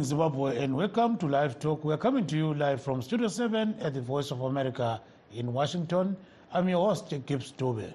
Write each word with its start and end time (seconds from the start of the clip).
Evening, 0.00 0.08
Zimbabwe, 0.08 0.56
and 0.56 0.74
welcome 0.74 1.18
to 1.18 1.26
Live 1.26 1.58
Talk. 1.58 1.84
We 1.84 1.92
are 1.92 1.98
coming 1.98 2.26
to 2.28 2.34
you 2.34 2.54
live 2.54 2.80
from 2.80 3.02
Studio 3.02 3.28
7 3.28 3.74
at 3.82 3.92
the 3.92 4.00
Voice 4.00 4.30
of 4.30 4.40
America 4.40 4.98
in 5.34 5.52
Washington. 5.52 6.16
I'm 6.54 6.70
your 6.70 6.88
host, 6.88 7.12
Gibbs 7.26 7.52
Dube. 7.52 7.92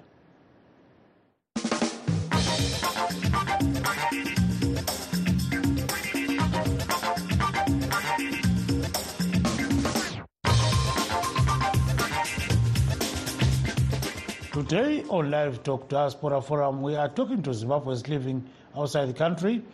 Today 14.52 15.02
on 15.08 15.28
Live 15.32 15.64
Talk 15.64 15.88
Diaspora 15.88 16.40
Forum, 16.40 16.82
we 16.82 16.94
are 16.94 17.08
talking 17.08 17.42
to 17.42 17.50
Zimbabweans 17.50 18.06
living 18.06 18.48
outside 18.76 19.06
the 19.06 19.12
country 19.12 19.64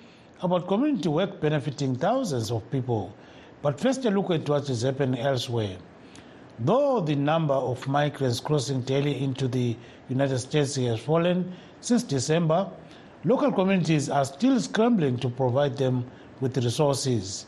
about 0.42 0.66
community 0.66 1.08
work 1.08 1.40
benefiting 1.40 1.94
thousands 1.94 2.50
of 2.50 2.68
people. 2.70 3.14
But 3.62 3.78
first, 3.78 4.04
a 4.04 4.10
look 4.10 4.30
at 4.30 4.48
what 4.48 4.68
is 4.68 4.82
happening 4.82 5.20
elsewhere. 5.20 5.76
Though 6.58 7.00
the 7.00 7.14
number 7.14 7.54
of 7.54 7.86
migrants 7.86 8.40
crossing 8.40 8.82
daily 8.82 9.22
into 9.22 9.48
the 9.48 9.76
United 10.08 10.38
States 10.38 10.76
has 10.76 11.00
fallen 11.00 11.52
since 11.80 12.02
December, 12.02 12.68
local 13.24 13.52
communities 13.52 14.08
are 14.08 14.24
still 14.24 14.60
scrambling 14.60 15.16
to 15.18 15.28
provide 15.28 15.76
them 15.76 16.04
with 16.40 16.56
resources. 16.56 17.46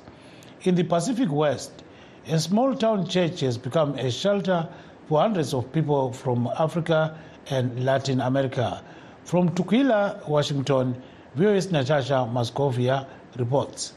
In 0.62 0.76
the 0.76 0.84
Pacific 0.84 1.30
West, 1.30 1.82
a 2.28 2.38
small 2.38 2.74
town 2.74 3.06
church 3.08 3.40
has 3.40 3.58
become 3.58 3.94
a 3.98 4.10
shelter 4.10 4.68
for 5.08 5.20
hundreds 5.20 5.52
of 5.52 5.70
people 5.72 6.12
from 6.12 6.48
Africa 6.58 7.18
and 7.50 7.84
Latin 7.84 8.20
America. 8.20 8.82
From 9.24 9.50
Tukwila, 9.50 10.26
Washington, 10.28 11.02
VOA's 11.36 11.72
Natasha 11.72 12.28
Mozgovaya 12.32 13.06
reports. 13.36 13.92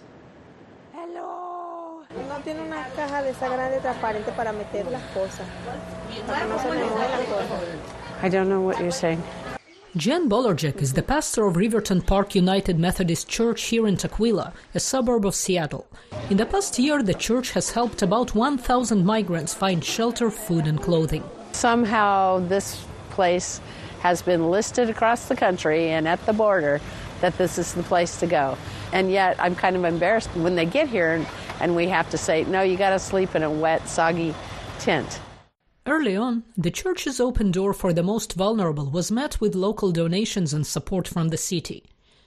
Hello. 0.91 2.02
No 2.09 2.41
tiene 2.44 2.61
una 2.61 2.88
caja 2.95 3.21
de 3.21 3.29
esa 3.29 3.47
grande 3.47 3.79
transparente 3.79 4.31
para 4.31 4.52
meter 4.52 4.88
las 4.88 5.03
cosas. 5.13 5.45
Para 6.25 6.39
que 6.39 6.47
no 6.47 6.57
se 6.57 6.69
me 6.69 6.77
muevan 6.77 7.11
las 7.11 7.25
cosas. 7.27 8.23
I 8.23 8.29
don't 8.29 8.49
know 8.49 8.61
what 8.61 8.79
you're 8.79 8.91
saying. 8.91 9.21
Jan 9.95 10.27
Bolerjack 10.27 10.81
is 10.81 10.94
the 10.94 11.03
pastor 11.03 11.45
of 11.45 11.57
Riverton 11.57 12.02
Park 12.02 12.33
United 12.33 12.79
Methodist 12.79 13.27
Church 13.29 13.63
here 13.66 13.88
in 13.88 13.97
Tukwila, 13.97 14.51
a 14.73 14.79
suburb 14.79 15.23
of 15.23 15.35
Seattle. 15.35 15.85
In 16.31 16.38
the 16.38 16.45
past 16.45 16.79
year, 16.79 17.03
the 17.03 17.13
church 17.13 17.51
has 17.51 17.69
helped 17.72 18.01
about 18.01 18.33
1,000 18.33 19.05
migrants 19.05 19.53
find 19.53 19.83
shelter, 19.83 20.31
food, 20.31 20.66
and 20.66 20.81
clothing. 20.81 21.23
Somehow, 21.51 22.39
this 22.47 22.83
place 23.11 23.61
has 24.01 24.22
been 24.23 24.49
listed 24.49 24.89
across 24.89 25.27
the 25.27 25.35
country 25.35 25.89
and 25.89 26.07
at 26.07 26.23
the 26.25 26.33
border 26.33 26.79
that 27.21 27.37
this 27.37 27.57
is 27.57 27.73
the 27.73 27.83
place 27.83 28.19
to 28.19 28.27
go. 28.27 28.57
And 28.93 29.11
yet, 29.11 29.35
I'm 29.39 29.55
kind 29.55 29.75
of 29.75 29.83
embarrassed 29.83 30.29
when 30.35 30.55
they 30.55 30.65
get 30.65 30.87
here 30.89 31.13
and, 31.13 31.27
and 31.59 31.75
we 31.75 31.87
have 31.87 32.09
to 32.11 32.17
say, 32.17 32.43
no, 32.45 32.61
you 32.61 32.77
got 32.77 32.91
to 32.91 32.99
sleep 32.99 33.35
in 33.35 33.43
a 33.43 33.51
wet, 33.51 33.87
soggy 33.87 34.33
tent. 34.79 35.19
Early 35.85 36.17
on, 36.17 36.43
the 36.57 36.69
church's 36.69 37.21
open 37.21 37.49
door 37.51 37.73
for 37.73 37.93
the 37.93 38.03
most 38.03 38.33
vulnerable 38.33 38.89
was 38.89 39.09
met 39.09 39.39
with 39.39 39.55
local 39.55 39.91
donations 39.91 40.53
and 40.53 40.67
support 40.67 41.07
from 41.07 41.29
the 41.29 41.38
city. 41.38 41.83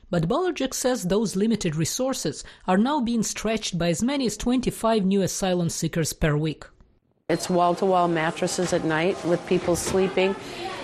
But 0.09 0.27
Bolerjack 0.27 0.75
says 0.75 1.05
those 1.05 1.37
limited 1.37 1.77
resources 1.77 2.43
are 2.67 2.79
now 2.79 3.01
being 3.01 3.23
stretched 3.23 3.79
by 3.79 3.91
as 3.91 4.03
many 4.03 4.27
as 4.27 4.37
25 4.37 5.05
new 5.05 5.23
asylum 5.23 5.69
seekers 5.69 6.13
per 6.13 6.37
week. 6.37 6.65
It's 7.29 7.49
wall 7.49 7.77
to 7.77 7.85
wall 7.85 8.09
mattresses 8.09 8.73
at 8.73 8.85
night 8.85 9.23
with 9.25 9.47
people 9.47 9.77
sleeping, 9.77 10.35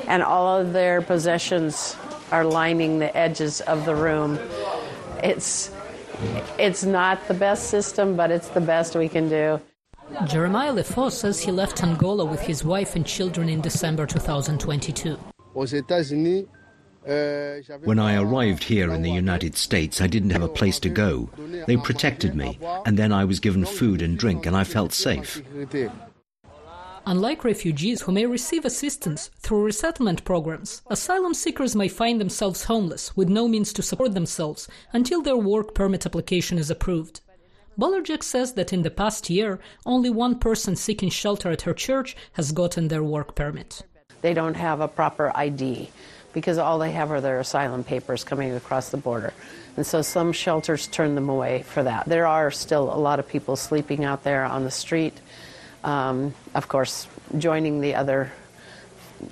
and 0.06 0.22
all 0.22 0.60
of 0.60 0.72
their 0.72 1.02
possessions 1.02 1.96
are 2.32 2.44
lining 2.44 2.98
the 2.98 3.16
edges 3.16 3.60
of 3.62 3.84
the 3.84 3.94
room. 3.94 4.38
It's, 5.22 5.70
it's 6.58 6.84
not 6.84 7.26
the 7.28 7.34
best 7.34 7.70
system, 7.70 8.16
but 8.16 8.30
it's 8.30 8.48
the 8.48 8.60
best 8.60 8.96
we 8.96 9.08
can 9.08 9.28
do. 9.28 9.60
Jeremiah 10.26 10.72
Lefo 10.72 11.10
says 11.10 11.40
he 11.40 11.50
left 11.50 11.82
Angola 11.82 12.24
with 12.24 12.40
his 12.40 12.64
wife 12.64 12.94
and 12.96 13.04
children 13.04 13.48
in 13.48 13.60
December 13.60 14.06
2022. 14.06 15.18
When 17.84 17.98
I 17.98 18.16
arrived 18.16 18.64
here 18.64 18.92
in 18.92 19.02
the 19.02 19.10
United 19.10 19.56
States, 19.56 20.00
I 20.00 20.06
didn't 20.06 20.30
have 20.30 20.42
a 20.42 20.48
place 20.48 20.80
to 20.80 20.88
go. 20.88 21.30
They 21.66 21.76
protected 21.76 22.34
me, 22.34 22.58
and 22.84 22.98
then 22.98 23.12
I 23.12 23.24
was 23.24 23.38
given 23.38 23.64
food 23.64 24.02
and 24.02 24.18
drink, 24.18 24.44
and 24.44 24.56
I 24.56 24.64
felt 24.64 24.92
safe. 24.92 25.40
Unlike 27.08 27.44
refugees 27.44 28.00
who 28.02 28.10
may 28.10 28.26
receive 28.26 28.64
assistance 28.64 29.30
through 29.38 29.62
resettlement 29.62 30.24
programs, 30.24 30.82
asylum 30.88 31.34
seekers 31.34 31.76
may 31.76 31.86
find 31.86 32.20
themselves 32.20 32.64
homeless 32.64 33.16
with 33.16 33.28
no 33.28 33.46
means 33.46 33.72
to 33.74 33.82
support 33.82 34.12
themselves 34.12 34.66
until 34.92 35.22
their 35.22 35.36
work 35.36 35.72
permit 35.72 36.04
application 36.04 36.58
is 36.58 36.68
approved. 36.68 37.20
Bolerjack 37.78 38.24
says 38.24 38.54
that 38.54 38.72
in 38.72 38.82
the 38.82 38.90
past 38.90 39.30
year, 39.30 39.60
only 39.84 40.10
one 40.10 40.36
person 40.36 40.74
seeking 40.74 41.08
shelter 41.08 41.52
at 41.52 41.62
her 41.62 41.74
church 41.74 42.16
has 42.32 42.50
gotten 42.50 42.88
their 42.88 43.04
work 43.04 43.36
permit. 43.36 43.82
They 44.22 44.34
don't 44.34 44.56
have 44.56 44.80
a 44.80 44.88
proper 44.88 45.30
ID 45.36 45.88
because 46.32 46.58
all 46.58 46.80
they 46.80 46.90
have 46.90 47.12
are 47.12 47.20
their 47.20 47.38
asylum 47.38 47.84
papers 47.84 48.24
coming 48.24 48.52
across 48.52 48.88
the 48.88 48.96
border. 48.96 49.32
And 49.76 49.86
so 49.86 50.02
some 50.02 50.32
shelters 50.32 50.88
turn 50.88 51.14
them 51.14 51.28
away 51.28 51.62
for 51.62 51.84
that. 51.84 52.06
There 52.06 52.26
are 52.26 52.50
still 52.50 52.92
a 52.92 52.98
lot 52.98 53.20
of 53.20 53.28
people 53.28 53.54
sleeping 53.54 54.04
out 54.04 54.24
there 54.24 54.44
on 54.44 54.64
the 54.64 54.72
street. 54.72 55.14
Um, 55.84 56.34
of 56.54 56.68
course, 56.68 57.06
joining 57.38 57.80
the 57.80 57.94
other 57.94 58.32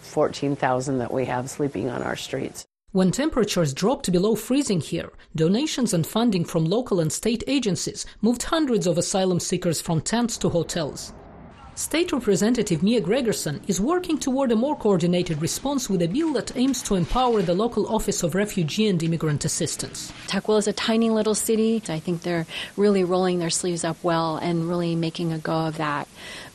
14,000 0.01 0.99
that 0.99 1.13
we 1.13 1.25
have 1.27 1.51
sleeping 1.51 1.91
on 1.91 2.03
our 2.03 2.17
streets. 2.17 2.65
When 2.93 3.11
temperatures 3.11 3.75
dropped 3.75 4.13
below 4.13 4.37
freezing 4.37 4.81
here, 4.81 5.13
donations 5.35 5.93
and 5.93 6.07
funding 6.07 6.45
from 6.45 6.65
local 6.65 7.01
and 7.01 7.13
state 7.13 7.43
agencies 7.49 8.07
moved 8.23 8.45
hundreds 8.45 8.87
of 8.87 8.99
asylum 8.99 9.41
seekers 9.41 9.81
from 9.81 10.01
tents 10.01 10.39
to 10.39 10.49
hotels. 10.49 11.13
State 11.77 12.13
Representative 12.13 12.85
Mia 12.85 13.01
Gregerson 13.01 13.61
is 13.69 13.81
working 13.81 14.17
toward 14.17 14.53
a 14.53 14.57
more 14.57 14.77
coordinated 14.77 15.43
response 15.43 15.91
with 15.91 16.03
a 16.03 16.07
bill 16.07 16.33
that 16.35 16.57
aims 16.57 16.81
to 16.85 16.95
empower 16.95 17.43
the 17.43 17.53
local 17.53 17.93
Office 17.93 18.23
of 18.23 18.37
Refugee 18.37 18.87
and 18.87 19.03
Immigrant 19.03 19.45
Assistance. 19.45 20.13
Tukwila 20.29 20.59
is 20.59 20.69
a 20.69 20.73
tiny 20.73 21.11
little 21.11 21.35
city. 21.35 21.83
I 21.89 21.99
think 21.99 22.23
they're 22.23 22.47
really 22.77 23.03
rolling 23.03 23.41
their 23.41 23.51
sleeves 23.51 23.83
up 23.83 23.97
well 24.05 24.37
and 24.37 24.69
really 24.69 24.95
making 24.95 25.33
a 25.33 25.39
go 25.39 25.53
of 25.53 25.79
that. 25.79 26.07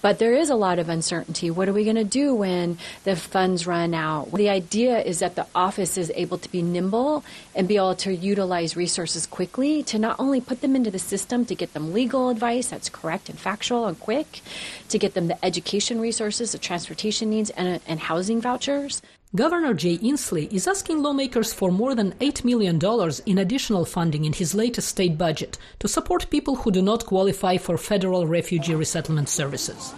But 0.02 0.20
there 0.20 0.34
is 0.34 0.50
a 0.50 0.56
lot 0.56 0.80
of 0.80 0.90
uncertainty. 0.90 1.52
What 1.52 1.68
are 1.68 1.74
we 1.74 1.84
going 1.84 1.96
to 1.96 2.04
do 2.04 2.34
when 2.34 2.78
the 3.04 3.16
funds 3.16 3.68
run 3.68 3.94
out? 3.94 4.32
The 4.32 4.50
idea 4.50 5.00
is 5.00 5.20
that 5.20 5.36
the 5.36 5.48
office 5.54 5.98
is 5.98 6.12
able 6.16 6.38
to 6.38 6.50
be 6.50 6.62
nimble 6.62 7.24
and 7.54 7.68
be 7.68 7.76
able 7.76 7.96
to 7.96 8.16
utilize 8.16 8.78
resources 8.78 9.26
quickly 9.26 9.84
to 9.84 10.00
not 10.00 10.16
only 10.20 10.40
put 10.40 10.62
them 10.62 10.76
into 10.76 10.92
the 10.92 11.00
system 11.00 11.46
to 11.46 11.56
get 11.56 11.74
them 11.74 11.94
legal 11.94 12.30
advice 12.30 12.70
that's 12.70 12.90
correct 12.90 13.30
and 13.30 13.38
factual 13.38 13.86
and 13.86 14.00
quick, 14.00 14.42
to 14.88 14.98
get 14.98 15.14
them 15.14 15.28
the 15.28 15.46
education 15.46 16.00
resources, 16.00 16.54
the 16.54 16.58
transportation 16.58 17.30
needs, 17.30 17.50
and, 17.52 17.82
and 17.88 18.00
housing 18.00 18.42
vouchers. 18.42 19.02
Governor 19.35 19.75
Jay 19.75 19.95
Inslee 20.00 20.51
is 20.51 20.67
asking 20.67 21.03
lawmakers 21.03 21.53
for 21.53 21.72
more 21.72 21.94
than 21.94 22.13
$8 22.13 22.44
million 22.44 22.79
in 23.28 23.38
additional 23.38 23.85
funding 23.85 24.25
in 24.25 24.34
his 24.34 24.56
latest 24.56 24.88
state 24.88 25.19
budget 25.19 25.59
to 25.78 25.88
support 25.88 26.31
people 26.31 26.56
who 26.56 26.72
do 26.72 26.81
not 26.81 27.06
qualify 27.06 27.56
for 27.56 27.78
federal 27.78 28.25
refugee 28.25 28.73
resettlement 28.73 29.29
services. 29.29 29.94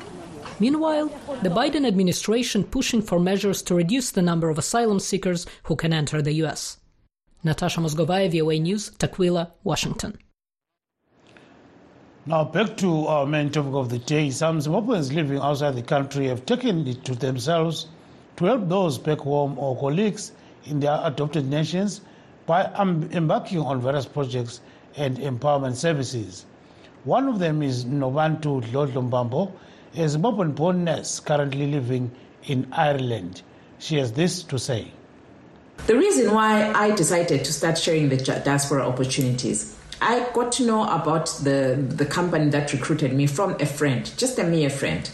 Meanwhile, 0.59 1.07
the 1.43 1.49
Biden 1.49 1.87
administration 1.87 2.65
pushing 2.65 3.01
for 3.01 3.21
measures 3.21 3.61
to 3.61 3.73
reduce 3.73 4.11
the 4.11 4.21
number 4.21 4.49
of 4.49 4.57
asylum 4.57 4.99
seekers 4.99 5.45
who 5.63 5.77
can 5.77 5.93
enter 5.93 6.21
the 6.21 6.33
U.S. 6.43 6.79
Natasha 7.41 7.79
Mozgovaya, 7.79 8.29
VOA 8.29 8.59
News, 8.59 8.91
Tukwila, 8.97 9.51
Washington. 9.63 10.17
Now, 12.25 12.43
back 12.43 12.75
to 12.77 13.07
our 13.07 13.25
main 13.25 13.49
topic 13.49 13.75
of 13.75 13.89
the 13.91 13.99
day. 13.99 14.29
Some 14.29 14.59
Zimbabweans 14.59 15.15
living 15.15 15.39
outside 15.39 15.75
the 15.75 15.83
country 15.83 16.27
have 16.27 16.45
taken 16.45 16.85
it 16.85 17.05
to 17.05 17.15
themselves 17.15 17.87
to 18.37 18.45
help 18.45 18.67
those 18.69 18.97
back 18.97 19.19
home 19.19 19.57
or 19.57 19.77
colleagues 19.79 20.31
in 20.65 20.79
their 20.79 20.99
adopted 21.03 21.49
nations 21.49 22.01
by 22.45 22.65
embarking 23.13 23.59
on 23.59 23.81
various 23.81 24.05
projects 24.05 24.61
and 24.95 25.17
empowerment 25.17 25.75
services. 25.75 26.45
One 27.03 27.27
of 27.27 27.39
them 27.39 27.61
is 27.61 27.85
Novantu 27.85 28.61
Dlodlombambo, 28.63 29.51
a 29.95 29.97
Zimbabwean 29.97 30.55
born 30.55 30.83
nurse 30.83 31.19
currently 31.19 31.67
living 31.67 32.11
in 32.43 32.67
Ireland. 32.71 33.41
She 33.79 33.95
has 33.97 34.11
this 34.11 34.43
to 34.43 34.59
say. 34.59 34.91
The 35.87 35.97
reason 35.97 36.33
why 36.33 36.71
I 36.73 36.91
decided 36.91 37.43
to 37.43 37.53
start 37.53 37.77
sharing 37.77 38.09
the 38.09 38.17
diaspora 38.17 38.87
opportunities, 38.87 39.75
I 39.99 40.27
got 40.33 40.51
to 40.53 40.65
know 40.65 40.83
about 40.83 41.27
the, 41.43 41.83
the 41.89 42.05
company 42.05 42.49
that 42.51 42.71
recruited 42.71 43.13
me 43.13 43.25
from 43.25 43.55
a 43.59 43.65
friend, 43.65 44.11
just 44.17 44.37
a 44.37 44.43
mere 44.43 44.69
friend. 44.69 45.09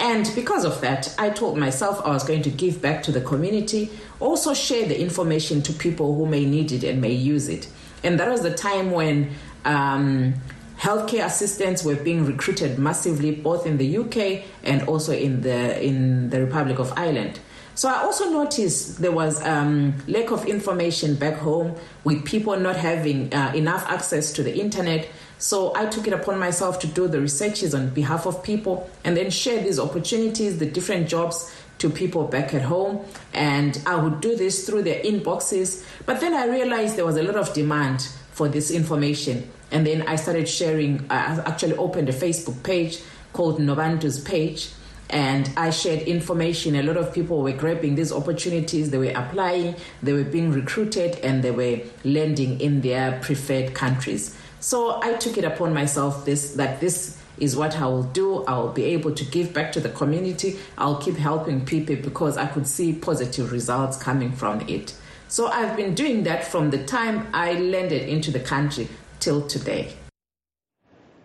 And 0.00 0.32
because 0.34 0.64
of 0.64 0.80
that, 0.80 1.14
I 1.18 1.28
told 1.28 1.58
myself 1.58 2.00
I 2.06 2.08
was 2.08 2.24
going 2.24 2.40
to 2.42 2.50
give 2.50 2.80
back 2.80 3.02
to 3.02 3.12
the 3.12 3.20
community, 3.20 3.90
also 4.18 4.54
share 4.54 4.88
the 4.88 4.98
information 4.98 5.60
to 5.62 5.74
people 5.74 6.14
who 6.16 6.24
may 6.24 6.46
need 6.46 6.72
it 6.72 6.82
and 6.84 7.02
may 7.02 7.12
use 7.12 7.48
it. 7.48 7.68
And 8.02 8.18
that 8.18 8.30
was 8.30 8.40
the 8.40 8.54
time 8.54 8.92
when 8.92 9.30
um, 9.66 10.34
healthcare 10.78 11.26
assistants 11.26 11.84
were 11.84 11.96
being 11.96 12.24
recruited 12.24 12.78
massively, 12.78 13.30
both 13.30 13.66
in 13.66 13.76
the 13.76 13.98
UK 13.98 14.42
and 14.64 14.82
also 14.88 15.12
in 15.12 15.42
the 15.42 15.78
in 15.84 16.30
the 16.30 16.42
Republic 16.42 16.78
of 16.78 16.94
Ireland. 16.96 17.38
So 17.74 17.90
I 17.90 17.98
also 18.02 18.30
noticed 18.30 19.02
there 19.02 19.12
was 19.12 19.42
um, 19.44 19.94
lack 20.08 20.30
of 20.30 20.46
information 20.46 21.14
back 21.16 21.34
home 21.34 21.76
with 22.04 22.24
people 22.24 22.58
not 22.58 22.76
having 22.76 23.32
uh, 23.34 23.52
enough 23.54 23.84
access 23.86 24.32
to 24.32 24.42
the 24.42 24.58
internet. 24.58 25.08
So 25.40 25.74
I 25.74 25.86
took 25.86 26.06
it 26.06 26.12
upon 26.12 26.38
myself 26.38 26.78
to 26.80 26.86
do 26.86 27.08
the 27.08 27.18
researches 27.18 27.74
on 27.74 27.88
behalf 27.88 28.26
of 28.26 28.42
people 28.42 28.90
and 29.04 29.16
then 29.16 29.30
share 29.30 29.62
these 29.62 29.78
opportunities, 29.78 30.58
the 30.58 30.66
different 30.66 31.08
jobs 31.08 31.50
to 31.78 31.88
people 31.88 32.24
back 32.24 32.52
at 32.52 32.60
home. 32.60 33.06
And 33.32 33.80
I 33.86 33.96
would 33.96 34.20
do 34.20 34.36
this 34.36 34.66
through 34.66 34.82
their 34.82 35.02
inboxes. 35.02 35.82
But 36.04 36.20
then 36.20 36.34
I 36.34 36.44
realized 36.44 36.96
there 36.96 37.06
was 37.06 37.16
a 37.16 37.22
lot 37.22 37.36
of 37.36 37.54
demand 37.54 38.06
for 38.32 38.48
this 38.48 38.70
information. 38.70 39.50
And 39.70 39.86
then 39.86 40.02
I 40.02 40.16
started 40.16 40.46
sharing, 40.46 41.06
I 41.08 41.40
actually 41.46 41.76
opened 41.76 42.10
a 42.10 42.12
Facebook 42.12 42.62
page 42.62 43.00
called 43.32 43.58
Novantu's 43.60 44.20
page. 44.20 44.72
And 45.08 45.50
I 45.56 45.70
shared 45.70 46.02
information. 46.02 46.76
A 46.76 46.82
lot 46.82 46.98
of 46.98 47.14
people 47.14 47.40
were 47.40 47.52
grabbing 47.52 47.94
these 47.94 48.12
opportunities. 48.12 48.90
They 48.90 48.98
were 48.98 49.12
applying, 49.14 49.74
they 50.02 50.12
were 50.12 50.22
being 50.22 50.52
recruited, 50.52 51.16
and 51.20 51.42
they 51.42 51.50
were 51.50 51.80
landing 52.04 52.60
in 52.60 52.82
their 52.82 53.18
preferred 53.20 53.74
countries. 53.74 54.36
So 54.60 55.00
I 55.02 55.14
took 55.14 55.38
it 55.38 55.44
upon 55.44 55.72
myself 55.72 56.26
this 56.26 56.54
that 56.54 56.80
this 56.80 57.16
is 57.38 57.56
what 57.56 57.78
I 57.78 57.86
will 57.86 58.02
do. 58.02 58.44
I 58.44 58.58
will 58.58 58.72
be 58.72 58.84
able 58.84 59.14
to 59.14 59.24
give 59.24 59.54
back 59.54 59.72
to 59.72 59.80
the 59.80 59.88
community. 59.88 60.58
I'll 60.76 60.98
keep 60.98 61.16
helping 61.16 61.64
people 61.64 61.96
because 61.96 62.36
I 62.36 62.46
could 62.46 62.66
see 62.66 62.92
positive 62.92 63.52
results 63.52 63.96
coming 63.96 64.32
from 64.32 64.60
it. 64.68 64.94
So 65.28 65.46
I've 65.46 65.76
been 65.76 65.94
doing 65.94 66.24
that 66.24 66.44
from 66.44 66.70
the 66.70 66.84
time 66.84 67.26
I 67.32 67.54
landed 67.54 68.08
into 68.08 68.30
the 68.30 68.40
country 68.40 68.88
till 69.18 69.46
today. 69.46 69.94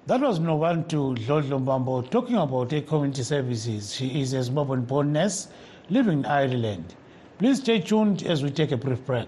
That 0.08 0.22
was 0.22 0.40
Novantu 0.40 1.18
Dlodlo 1.18 2.10
talking 2.12 2.38
about 2.38 2.72
a 2.72 2.82
community 2.82 3.24
services. 3.24 3.94
She 3.94 4.22
is 4.22 4.34
a 4.34 4.38
Zimbabwean 4.38 4.88
born 4.88 5.12
nurse 5.12 5.48
living 5.90 6.20
in 6.20 6.26
Ireland. 6.26 6.96
Please 7.40 7.60
stay 7.60 7.80
tuned 7.82 8.24
as 8.24 8.44
we 8.44 8.52
take 8.52 8.72
a 8.72 8.78
brief 8.78 9.06
break. 9.06 9.28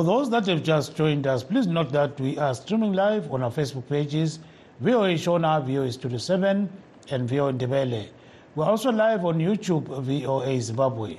For 0.00 0.04
those 0.04 0.30
that 0.30 0.46
have 0.46 0.62
just 0.62 0.96
joined 0.96 1.26
us, 1.26 1.44
please 1.44 1.66
note 1.66 1.92
that 1.92 2.18
we 2.18 2.38
are 2.38 2.54
streaming 2.54 2.94
live 2.94 3.30
on 3.30 3.42
our 3.42 3.50
Facebook 3.50 3.86
pages, 3.86 4.38
VOA 4.80 5.12
Shona, 5.12 5.62
VOA 5.62 5.92
Studio 5.92 6.16
7, 6.16 6.70
and 7.10 7.28
VOA 7.28 7.52
Ndebele. 7.52 8.08
We're 8.54 8.64
also 8.64 8.90
live 8.90 9.26
on 9.26 9.38
YouTube, 9.38 9.84
VOA 10.02 10.58
Zimbabwe. 10.58 11.18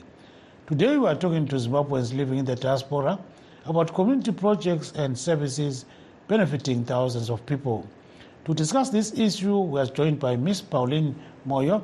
Today 0.66 0.98
we 0.98 1.06
are 1.06 1.14
talking 1.14 1.48
to 1.50 1.58
Zimbabweans 1.58 2.18
living 2.18 2.40
in 2.40 2.46
the 2.46 2.56
diaspora 2.56 3.20
about 3.68 3.94
community 3.94 4.32
projects 4.32 4.92
and 4.96 5.16
services 5.16 5.86
benefiting 6.28 6.84
thousands 6.84 7.30
of 7.30 7.46
people. 7.46 7.86
To 8.46 8.56
discuss 8.56 8.90
this 8.90 9.14
issue, 9.16 9.60
we 9.60 9.80
are 9.80 9.86
joined 9.86 10.20
by 10.20 10.36
Ms. 10.38 10.62
Pauline 10.64 11.14
Moyo, 11.48 11.84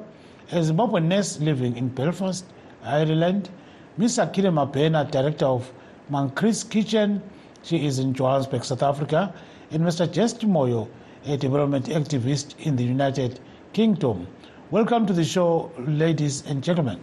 a 0.52 0.56
Zimbabwean 0.56 1.04
nurse 1.04 1.40
living 1.40 1.78
in 1.78 1.90
Belfast, 1.90 2.44
Ireland, 2.84 3.52
Ms. 3.98 4.18
Akile 4.18 4.52
Mabena, 4.52 5.12
director 5.12 5.46
of 5.46 5.72
Mankris 6.10 6.64
Kitchen, 6.70 7.22
she 7.64 7.86
is 7.86 8.00
in 8.00 8.14
Johannesburg, 8.14 8.64
South 8.64 8.82
Africa, 8.82 9.34
and 9.72 9.84
Mr. 9.84 10.10
Jest 10.10 10.42
Moyo, 10.42 10.88
a 11.26 11.36
development 11.36 11.88
activist 11.88 12.58
in 12.60 12.78
the 12.78 12.84
United 12.84 13.40
Kingdom. 13.74 14.26
Welcome 14.72 15.06
to 15.08 15.14
the 15.14 15.26
show, 15.26 15.70
ladies 15.80 16.46
and 16.48 16.64
gentlemen. 16.64 17.00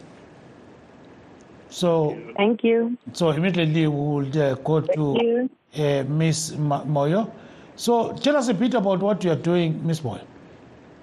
So, 1.69 2.19
thank 2.37 2.65
you. 2.65 2.97
So 3.13 3.31
immediately 3.31 3.87
we 3.87 3.97
will 3.97 4.43
uh, 4.43 4.55
go 4.55 4.81
to 4.81 5.51
uh, 5.77 6.05
Ms. 6.05 6.55
Moyo. 6.57 7.31
So 7.77 8.13
tell 8.13 8.37
us 8.37 8.49
a 8.49 8.55
bit 8.55 8.75
about 8.75 9.01
what 9.01 9.23
you 9.23 9.33
are 9.33 9.37
doing, 9.51 9.87
Ms. 9.87 10.01
Moyo, 10.01 10.25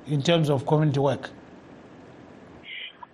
in 0.07 0.23
terms 0.23 0.49
of 0.49 0.65
community 0.65 0.99
work. 0.99 1.29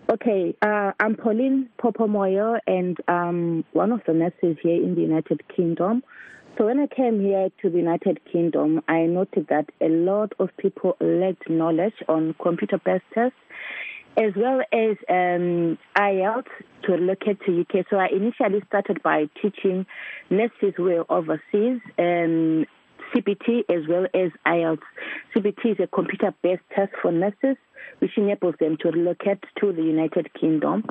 Okay, 0.10 0.56
uh, 0.62 0.94
I'm 1.02 1.18
Pauline 1.18 1.68
Popomoyo, 1.84 2.58
and 2.66 2.98
um, 3.10 3.66
one 3.74 3.92
of 3.92 4.00
the 4.08 4.14
nurses 4.14 4.56
here 4.64 4.82
in 4.82 4.96
the 4.96 5.02
United 5.02 5.42
Kingdom. 5.54 6.02
So 6.58 6.66
when 6.66 6.80
I 6.80 6.88
came 6.88 7.20
here 7.20 7.50
to 7.62 7.70
the 7.70 7.78
United 7.78 8.22
Kingdom, 8.32 8.82
I 8.88 9.02
noted 9.02 9.48
that 9.50 9.66
a 9.82 9.90
lot 9.90 10.32
of 10.40 10.56
people 10.56 10.96
lacked 11.02 11.50
knowledge 11.50 11.96
on 12.08 12.36
computer-based 12.42 13.04
tests, 13.14 13.36
as 14.16 14.32
well 14.38 14.62
as 14.72 14.96
um, 15.10 15.78
IELTS 15.98 16.48
to 16.84 16.94
relocate 16.94 17.42
to 17.46 17.60
UK. 17.60 17.86
So 17.90 17.98
I 17.98 18.08
initially 18.08 18.64
started 18.68 19.04
by 19.04 19.26
teaching 19.42 19.86
nurses 20.30 20.74
who 20.78 20.84
were 20.84 21.06
overseas 21.10 21.82
um, 22.00 22.66
CBT 23.14 23.66
as 23.70 23.86
well 23.90 24.06
as 24.14 24.32
IELTS. 24.46 24.80
CBT 25.36 25.72
is 25.74 25.78
a 25.84 25.88
computer-based 25.88 26.64
test 26.74 26.94
for 27.02 27.12
nurses 27.12 27.58
which 28.00 28.18
enables 28.18 28.56
them 28.60 28.78
to 28.82 28.90
relocate 28.90 29.44
to 29.60 29.72
the 29.72 29.82
United 29.82 30.34
Kingdom. 30.34 30.84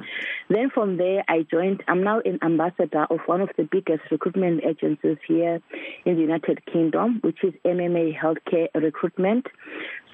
Then 0.48 0.70
from 0.70 0.96
there, 0.96 1.25
I 1.28 1.46
joined, 1.50 1.82
I'm 1.88 2.02
now 2.02 2.20
an 2.25 2.38
ambassador 2.42 3.06
of 3.10 3.18
one 3.26 3.40
of 3.40 3.50
the 3.56 3.64
biggest 3.64 4.02
recruitment 4.10 4.64
agencies 4.64 5.18
here 5.26 5.60
in 6.04 6.14
the 6.14 6.20
United 6.20 6.64
Kingdom, 6.66 7.20
which 7.22 7.38
is 7.42 7.54
MMA 7.64 8.16
Healthcare 8.18 8.68
Recruitment. 8.75 9.46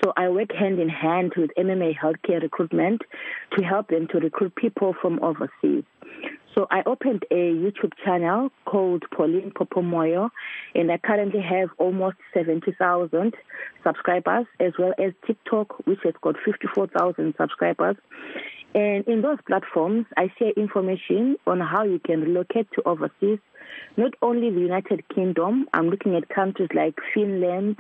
So 0.04 0.12
I 0.16 0.28
work 0.28 0.52
hand 0.52 0.80
in 0.80 0.88
hand 0.88 1.32
with 1.37 1.50
MMA 1.56 1.96
Healthcare 1.96 2.42
Recruitment 2.42 3.02
to 3.56 3.64
help 3.64 3.88
them 3.88 4.08
to 4.08 4.18
recruit 4.18 4.54
people 4.56 4.94
from 5.00 5.22
overseas. 5.22 5.84
So 6.54 6.66
I 6.71 6.82
opened 6.85 7.25
a 7.30 7.35
YouTube 7.35 7.92
channel 8.04 8.50
called 8.66 9.04
Pauline 9.16 9.52
Popomoyo, 9.52 10.30
and 10.75 10.92
I 10.92 10.99
currently 10.99 11.40
have 11.40 11.71
almost 11.78 12.16
70,000 12.35 13.35
subscribers, 13.82 14.47
as 14.61 14.73
well 14.78 14.92
as 14.99 15.12
TikTok, 15.26 15.87
which 15.87 16.00
has 16.04 16.14
got 16.21 16.37
54,000 16.44 17.35
subscribers. 17.38 17.97
And 18.75 19.06
in 19.06 19.23
those 19.23 19.38
platforms, 19.47 20.06
I 20.16 20.30
share 20.38 20.52
information 20.56 21.37
on 21.47 21.61
how 21.61 21.85
you 21.85 21.99
can 21.99 22.21
relocate 22.21 22.68
to 22.75 22.82
overseas, 22.87 23.38
not 23.97 24.12
only 24.21 24.50
the 24.50 24.61
United 24.61 25.09
Kingdom, 25.09 25.66
I'm 25.73 25.88
looking 25.88 26.14
at 26.16 26.28
countries 26.28 26.71
like 26.75 26.94
Finland, 27.14 27.76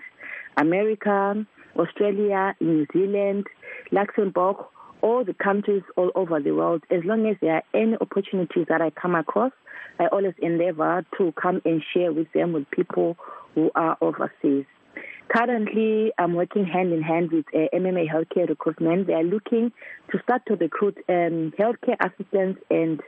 America, 0.56 1.46
Australia, 1.76 2.54
New 2.60 2.86
Zealand, 2.92 3.46
Luxembourg, 3.90 4.56
all 5.02 5.24
the 5.24 5.34
countries 5.34 5.82
all 5.96 6.10
over 6.14 6.40
the 6.40 6.52
world. 6.52 6.82
As 6.90 7.04
long 7.04 7.26
as 7.26 7.36
there 7.40 7.56
are 7.56 7.62
any 7.74 7.96
opportunities 8.00 8.66
that 8.68 8.80
I 8.80 8.90
come 8.90 9.14
across, 9.14 9.52
I 9.98 10.06
always 10.06 10.34
endeavor 10.40 11.04
to 11.18 11.32
come 11.32 11.60
and 11.64 11.82
share 11.92 12.12
with 12.12 12.32
them 12.32 12.52
with 12.52 12.70
people 12.70 13.16
who 13.54 13.70
are 13.74 13.96
overseas. 14.00 14.64
Currently, 15.28 16.12
I'm 16.18 16.34
working 16.34 16.64
hand 16.64 16.92
in 16.92 17.02
hand 17.02 17.32
with 17.32 17.46
uh, 17.54 17.74
MMA 17.74 18.06
Healthcare 18.10 18.48
Recruitment. 18.48 19.06
They 19.06 19.14
are 19.14 19.24
looking 19.24 19.72
to 20.10 20.18
start 20.22 20.42
to 20.46 20.56
recruit 20.56 20.98
um, 21.08 21.52
healthcare 21.58 21.96
assistants 22.00 22.60
and 22.70 23.00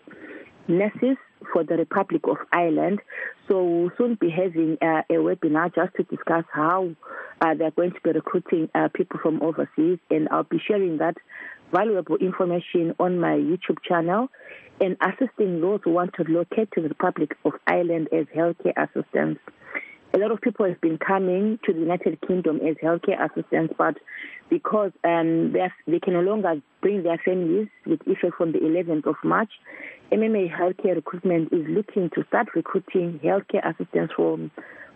nurses 0.68 1.16
for 1.52 1.64
the 1.64 1.76
Republic 1.76 2.22
of 2.24 2.38
Ireland. 2.52 3.00
So 3.48 3.62
we'll 3.62 3.90
soon 3.98 4.16
be 4.18 4.30
having 4.30 4.78
uh, 4.80 5.02
a 5.10 5.14
webinar 5.14 5.74
just 5.74 5.94
to 5.96 6.02
discuss 6.04 6.44
how 6.50 6.90
uh, 7.42 7.54
they're 7.54 7.70
going 7.72 7.92
to 7.92 8.00
be 8.02 8.12
recruiting 8.12 8.70
uh, 8.74 8.88
people 8.94 9.20
from 9.22 9.42
overseas, 9.42 9.98
and 10.10 10.28
I'll 10.30 10.44
be 10.44 10.60
sharing 10.66 10.98
that 10.98 11.16
valuable 11.74 12.16
information 12.16 12.94
on 13.00 13.18
my 13.18 13.32
YouTube 13.32 13.82
channel 13.86 14.28
and 14.80 14.96
assisting 15.00 15.60
those 15.60 15.80
who 15.84 15.90
want 15.90 16.12
to 16.14 16.24
locate 16.24 16.70
to 16.72 16.80
the 16.80 16.88
Republic 16.88 17.36
of 17.44 17.52
Ireland 17.66 18.08
as 18.12 18.26
healthcare 18.36 18.74
assistants. 18.76 19.40
A 20.14 20.18
lot 20.18 20.30
of 20.30 20.40
people 20.40 20.66
have 20.66 20.80
been 20.80 20.98
coming 20.98 21.58
to 21.64 21.72
the 21.72 21.80
United 21.80 22.20
Kingdom 22.26 22.60
as 22.66 22.76
healthcare 22.76 23.18
assistants, 23.28 23.74
but 23.76 23.96
because 24.48 24.92
um, 25.02 25.52
they 25.52 25.98
can 26.00 26.12
no 26.12 26.20
longer 26.20 26.60
bring 26.80 27.02
their 27.02 27.18
families 27.24 27.68
with 27.84 28.00
effect 28.06 28.36
from 28.36 28.52
the 28.52 28.58
11th 28.58 29.06
of 29.06 29.16
March, 29.24 29.50
MMA 30.12 30.54
Healthcare 30.54 30.94
Recruitment 30.94 31.52
is 31.52 31.66
looking 31.68 32.10
to 32.10 32.24
start 32.28 32.48
recruiting 32.54 33.18
healthcare 33.24 33.68
assistants 33.68 34.14
from 34.14 34.52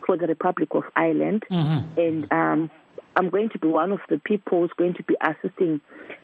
for 0.06 0.16
the 0.16 0.26
Republic 0.26 0.68
of 0.72 0.84
Ireland, 0.94 1.42
mm-hmm. 1.50 2.00
and 2.00 2.32
um, 2.32 2.70
I'm 3.16 3.30
going 3.30 3.50
to 3.50 3.58
be 3.58 3.66
one 3.66 3.90
of 3.90 3.98
the 4.08 4.18
people 4.18 4.60
who's 4.60 4.70
going 4.78 4.94
to 4.94 5.02
be 5.02 5.16
assisting 5.20 5.80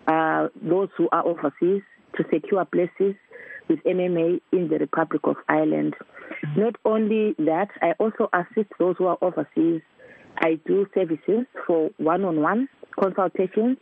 uh, 0.06 0.49
those 0.62 0.88
who 0.96 1.08
are 1.12 1.26
overseas 1.26 1.82
to 2.16 2.25
secure 2.32 2.64
places 2.64 3.14
with 3.68 3.82
MMA 3.84 4.40
in 4.52 4.68
the 4.68 4.78
Republic 4.78 5.23
of 5.25 5.37
Ireland. 5.49 5.94
Not 6.56 6.76
only 6.84 7.34
that, 7.38 7.68
I 7.80 7.92
also 7.99 8.28
assist 8.32 8.70
those 8.78 8.96
who 8.99 9.06
are 9.06 9.18
overseas. 9.23 9.80
I 10.38 10.58
do 10.66 10.87
services 10.94 11.46
for 11.66 11.90
one-on-one 11.99 12.68
consultations. 13.00 13.78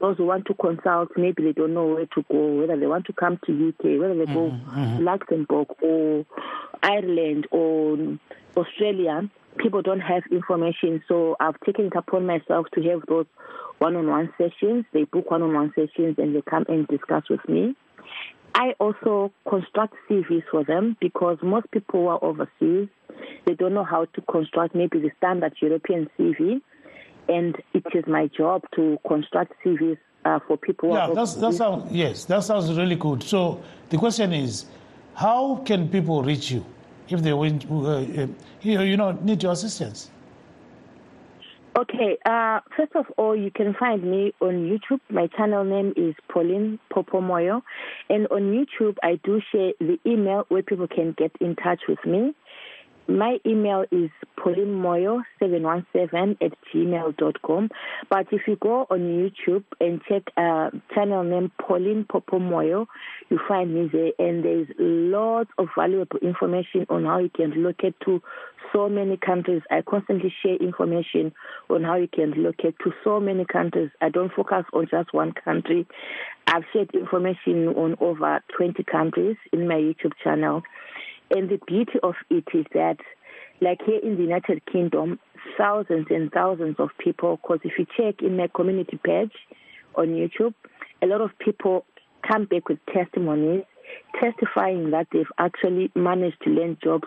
Those 0.00 0.18
who 0.18 0.26
want 0.26 0.44
to 0.46 0.54
consult, 0.54 1.10
maybe 1.16 1.42
they 1.44 1.52
don't 1.52 1.72
know 1.72 1.86
where 1.86 2.06
to 2.06 2.24
go, 2.30 2.60
whether 2.60 2.76
they 2.78 2.86
want 2.86 3.06
to 3.06 3.12
come 3.12 3.38
to 3.46 3.68
UK, 3.68 4.00
whether 4.00 4.14
they 4.14 4.26
go 4.26 4.50
Mhm, 4.50 4.96
to 4.98 5.02
Luxembourg 5.02 5.68
or 5.80 6.26
Ireland 6.82 7.46
or 7.50 7.96
Australia, 8.56 9.30
people 9.58 9.82
don't 9.82 10.00
have 10.00 10.22
information. 10.30 11.02
So 11.08 11.36
I've 11.40 11.58
taken 11.60 11.86
it 11.86 11.96
upon 11.96 12.26
myself 12.26 12.66
to 12.74 12.82
have 12.90 13.02
those 13.08 13.26
one-on-one 13.78 14.32
sessions. 14.38 14.84
They 14.92 15.04
book 15.04 15.30
one-on-one 15.30 15.72
sessions 15.74 16.16
and 16.18 16.34
they 16.34 16.42
come 16.42 16.64
and 16.68 16.86
discuss 16.88 17.24
with 17.28 17.46
me. 17.48 17.74
I 18.54 18.74
also 18.78 19.32
construct 19.48 19.94
CVs 20.08 20.44
for 20.50 20.64
them 20.64 20.96
because 21.00 21.38
most 21.42 21.70
people 21.72 22.02
who 22.02 22.06
are 22.06 22.22
overseas, 22.22 22.88
they 23.46 23.54
don't 23.54 23.74
know 23.74 23.84
how 23.84 24.04
to 24.04 24.20
construct 24.30 24.74
maybe 24.74 25.00
the 25.00 25.10
standard 25.18 25.54
European 25.60 26.08
CV, 26.16 26.60
and 27.28 27.56
it 27.72 27.84
is 27.94 28.04
my 28.06 28.28
job 28.36 28.62
to 28.76 28.98
construct 29.08 29.54
CVs 29.64 29.98
uh, 30.24 30.38
for 30.46 30.56
people 30.56 30.94
Yeah, 30.94 31.10
that's, 31.12 31.34
that 31.34 31.54
sounds, 31.54 31.90
yes, 31.92 32.24
that 32.26 32.44
sounds 32.44 32.72
really 32.76 32.94
good. 32.94 33.22
So 33.22 33.62
the 33.90 33.98
question 33.98 34.32
is, 34.32 34.66
how 35.14 35.56
can 35.66 35.88
people 35.88 36.22
reach 36.22 36.50
you 36.50 36.64
if 37.08 37.22
they 37.22 37.32
want, 37.32 37.70
uh, 37.70 37.76
uh, 37.76 38.26
you, 38.62 38.80
you 38.82 38.96
know, 38.96 39.12
need 39.22 39.42
your 39.42 39.52
assistance? 39.52 40.10
Okay, 41.76 42.16
uh, 42.24 42.60
first 42.76 42.94
of 42.94 43.06
all, 43.16 43.34
you 43.34 43.50
can 43.50 43.74
find 43.74 44.04
me 44.04 44.32
on 44.40 44.70
YouTube. 44.70 45.00
My 45.10 45.26
channel 45.26 45.64
name 45.64 45.92
is 45.96 46.14
Pauline 46.32 46.78
Popomoyo. 46.92 47.62
And 48.08 48.28
on 48.28 48.42
YouTube, 48.52 48.96
I 49.02 49.18
do 49.24 49.40
share 49.50 49.72
the 49.80 49.98
email 50.06 50.44
where 50.50 50.62
people 50.62 50.86
can 50.86 51.16
get 51.18 51.32
in 51.40 51.56
touch 51.56 51.80
with 51.88 51.98
me. 52.06 52.32
My 53.06 53.38
email 53.46 53.84
is 53.90 54.10
paulinemoyo717 54.38 56.36
at 56.40 56.52
gmail.com. 56.72 57.70
But 58.08 58.26
if 58.32 58.42
you 58.46 58.56
go 58.56 58.86
on 58.90 59.00
YouTube 59.00 59.64
and 59.80 60.00
check 60.08 60.22
uh, 60.36 60.70
channel 60.94 61.22
name 61.22 61.52
Pauline 61.60 62.06
Popomoyo, 62.10 62.86
you 63.28 63.38
find 63.46 63.74
me 63.74 63.90
there. 63.92 64.12
And 64.18 64.44
there's 64.44 64.68
lots 64.78 65.50
of 65.58 65.68
valuable 65.76 66.18
information 66.22 66.86
on 66.88 67.04
how 67.04 67.18
you 67.18 67.28
can 67.28 67.62
locate 67.62 67.94
to 68.06 68.22
so 68.72 68.88
many 68.88 69.18
countries. 69.18 69.62
I 69.70 69.82
constantly 69.82 70.32
share 70.42 70.56
information 70.56 71.32
on 71.68 71.84
how 71.84 71.96
you 71.96 72.08
can 72.08 72.32
locate 72.42 72.76
to 72.84 72.92
so 73.04 73.20
many 73.20 73.44
countries. 73.44 73.90
I 74.00 74.08
don't 74.08 74.32
focus 74.32 74.64
on 74.72 74.88
just 74.90 75.12
one 75.12 75.32
country. 75.32 75.86
I've 76.46 76.64
shared 76.72 76.90
information 76.94 77.68
on 77.68 77.96
over 78.00 78.42
20 78.56 78.82
countries 78.84 79.36
in 79.52 79.68
my 79.68 79.74
YouTube 79.74 80.12
channel. 80.22 80.62
And 81.30 81.48
the 81.48 81.58
beauty 81.66 81.98
of 82.02 82.14
it 82.30 82.44
is 82.54 82.66
that, 82.74 82.98
like 83.60 83.80
here 83.84 84.00
in 84.00 84.16
the 84.16 84.22
United 84.22 84.64
Kingdom, 84.70 85.18
thousands 85.58 86.06
and 86.10 86.30
thousands 86.32 86.76
of 86.78 86.90
people, 86.98 87.38
because 87.42 87.60
if 87.64 87.72
you 87.78 87.86
check 87.96 88.22
in 88.22 88.36
my 88.36 88.48
community 88.54 88.98
page 89.02 89.32
on 89.94 90.08
YouTube, 90.08 90.54
a 91.02 91.06
lot 91.06 91.20
of 91.20 91.30
people 91.38 91.84
come 92.26 92.44
back 92.46 92.68
with 92.68 92.78
testimonies 92.92 93.64
testifying 94.20 94.90
that 94.90 95.06
they've 95.12 95.30
actually 95.38 95.90
managed 95.94 96.40
to 96.42 96.50
land 96.50 96.78
jobs, 96.82 97.06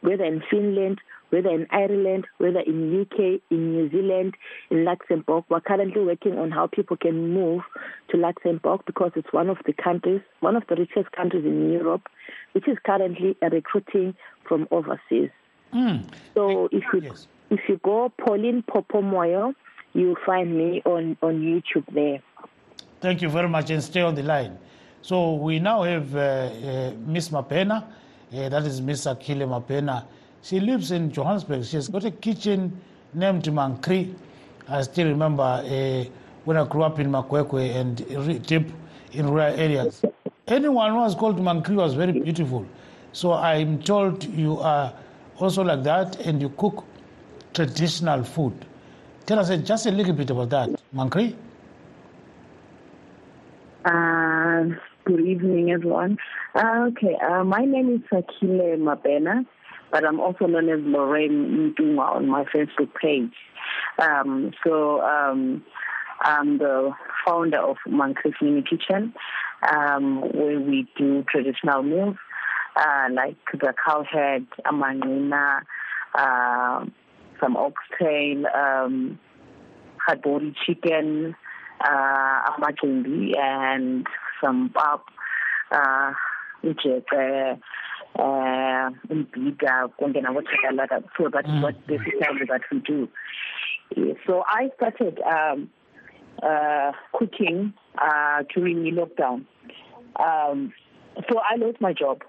whether 0.00 0.24
in 0.24 0.42
Finland, 0.50 1.00
whether 1.30 1.48
in 1.48 1.66
Ireland, 1.70 2.26
whether 2.38 2.60
in 2.60 3.00
UK, 3.00 3.40
in 3.50 3.72
New 3.72 3.90
Zealand, 3.90 4.34
in 4.70 4.84
Luxembourg. 4.84 5.44
We're 5.48 5.60
currently 5.60 6.04
working 6.04 6.38
on 6.38 6.50
how 6.50 6.66
people 6.66 6.96
can 6.96 7.32
move 7.32 7.62
to 8.10 8.18
Luxembourg 8.18 8.82
because 8.86 9.12
it's 9.16 9.32
one 9.32 9.48
of 9.48 9.56
the 9.66 9.72
countries, 9.72 10.20
one 10.40 10.56
of 10.56 10.64
the 10.68 10.76
richest 10.76 11.10
countries 11.12 11.44
in 11.44 11.72
Europe, 11.72 12.02
which 12.52 12.68
is 12.68 12.78
currently 12.84 13.36
recruiting 13.42 14.14
from 14.46 14.68
overseas. 14.70 15.30
Mm. 15.72 16.04
So 16.34 16.68
if 16.72 16.84
you 16.92 17.12
if 17.50 17.60
you 17.68 17.80
go 17.82 18.12
Pauline 18.18 18.62
Popomoyo, 18.62 19.54
you'll 19.94 20.16
find 20.24 20.56
me 20.56 20.82
on, 20.84 21.16
on 21.22 21.40
YouTube 21.40 21.84
there. 21.92 22.20
Thank 23.00 23.20
you 23.20 23.28
very 23.28 23.48
much 23.48 23.70
and 23.70 23.82
stay 23.82 24.00
on 24.00 24.14
the 24.14 24.22
line. 24.22 24.58
So 25.02 25.34
we 25.34 25.58
now 25.58 25.82
have 25.82 26.14
uh, 26.14 26.18
uh, 26.18 26.92
Miss 27.04 27.30
Mapena, 27.30 27.84
uh, 28.32 28.48
that 28.48 28.64
is 28.64 28.80
Miss 28.80 29.04
Akile 29.06 29.46
Mapena. 29.48 30.04
She 30.42 30.60
lives 30.60 30.92
in 30.92 31.10
Johannesburg. 31.10 31.64
She 31.64 31.76
has 31.76 31.88
got 31.88 32.04
a 32.04 32.10
kitchen 32.10 32.80
named 33.12 33.44
Mankri. 33.44 34.14
I 34.68 34.82
still 34.82 35.08
remember 35.08 35.42
uh, 35.42 36.04
when 36.44 36.56
I 36.56 36.64
grew 36.64 36.82
up 36.84 36.98
in 37.00 37.10
Makwekwe 37.10 37.74
and 37.74 38.46
deep 38.46 38.68
in 39.12 39.28
rural 39.28 39.54
areas. 39.54 40.04
Anyone 40.48 40.90
who 40.90 40.96
was 40.96 41.14
called 41.14 41.38
Mankri 41.38 41.76
was 41.76 41.94
very 41.94 42.12
beautiful. 42.12 42.66
So 43.12 43.32
I'm 43.32 43.80
told 43.80 44.24
you 44.24 44.58
are 44.58 44.92
also 45.38 45.62
like 45.62 45.84
that 45.84 46.16
and 46.26 46.42
you 46.42 46.48
cook 46.58 46.84
traditional 47.54 48.24
food. 48.24 48.52
Tell 49.26 49.38
us 49.38 49.56
just 49.62 49.86
a 49.86 49.92
little 49.92 50.14
bit 50.14 50.30
about 50.30 50.50
that, 50.50 50.70
Mankri. 50.94 51.36
Uh, 53.84 54.76
good 55.04 55.20
evening, 55.20 55.70
everyone. 55.70 56.18
Uh, 56.56 56.88
okay, 56.88 57.16
uh, 57.16 57.44
my 57.44 57.64
name 57.64 57.94
is 57.94 58.00
Akile 58.10 58.76
Mabena, 58.78 59.46
but 59.92 60.04
I'm 60.04 60.18
also 60.18 60.46
known 60.46 60.68
as 60.68 60.80
Lorraine 60.80 61.74
Mduma 61.78 62.16
on 62.16 62.28
my 62.28 62.44
Facebook 62.44 62.92
page. 63.00 63.32
Um, 63.98 64.52
so 64.64 65.02
um, 65.02 65.64
I'm 66.22 66.58
the 66.58 66.92
founder 67.24 67.58
of 67.58 67.76
Mankris 67.86 68.34
Mini 68.40 68.62
Kitchen, 68.62 69.14
um, 69.70 70.20
where 70.32 70.60
we 70.60 70.88
do 70.96 71.24
traditional 71.28 71.82
meals 71.82 72.16
uh, 72.76 73.08
like 73.12 73.36
the 73.52 73.74
cowhead, 73.86 74.46
amanina, 74.66 75.60
uh, 76.14 76.84
some 77.40 77.56
oxtail, 77.56 78.44
um, 78.54 79.18
hard 79.98 80.22
body 80.22 80.54
chicken, 80.66 81.34
uh, 81.80 82.50
amajumbi, 82.52 83.36
and 83.38 84.06
some 84.42 84.70
pap, 84.74 85.02
uh, 85.70 86.12
ujeqe, 86.64 87.58
uh, 88.18 88.90
umbida, 89.10 89.88
konke 90.00 90.22
nabochakalaka. 90.22 91.02
So 91.16 91.28
that 91.32 91.46
is 91.46 91.62
what 91.62 91.86
basically 91.86 92.46
that 92.48 92.62
we 92.70 92.78
do. 92.80 93.08
So 94.26 94.44
I 94.46 94.70
started 94.76 95.20
um, 95.20 95.70
uh, 96.42 96.92
cooking 97.12 97.74
uh, 97.98 98.42
during 98.54 98.82
the 98.84 98.90
lockdown. 98.92 99.44
Um, 100.16 100.72
so 101.28 101.38
I 101.38 101.56
lost 101.56 101.80
my 101.80 101.92
job. 101.92 102.22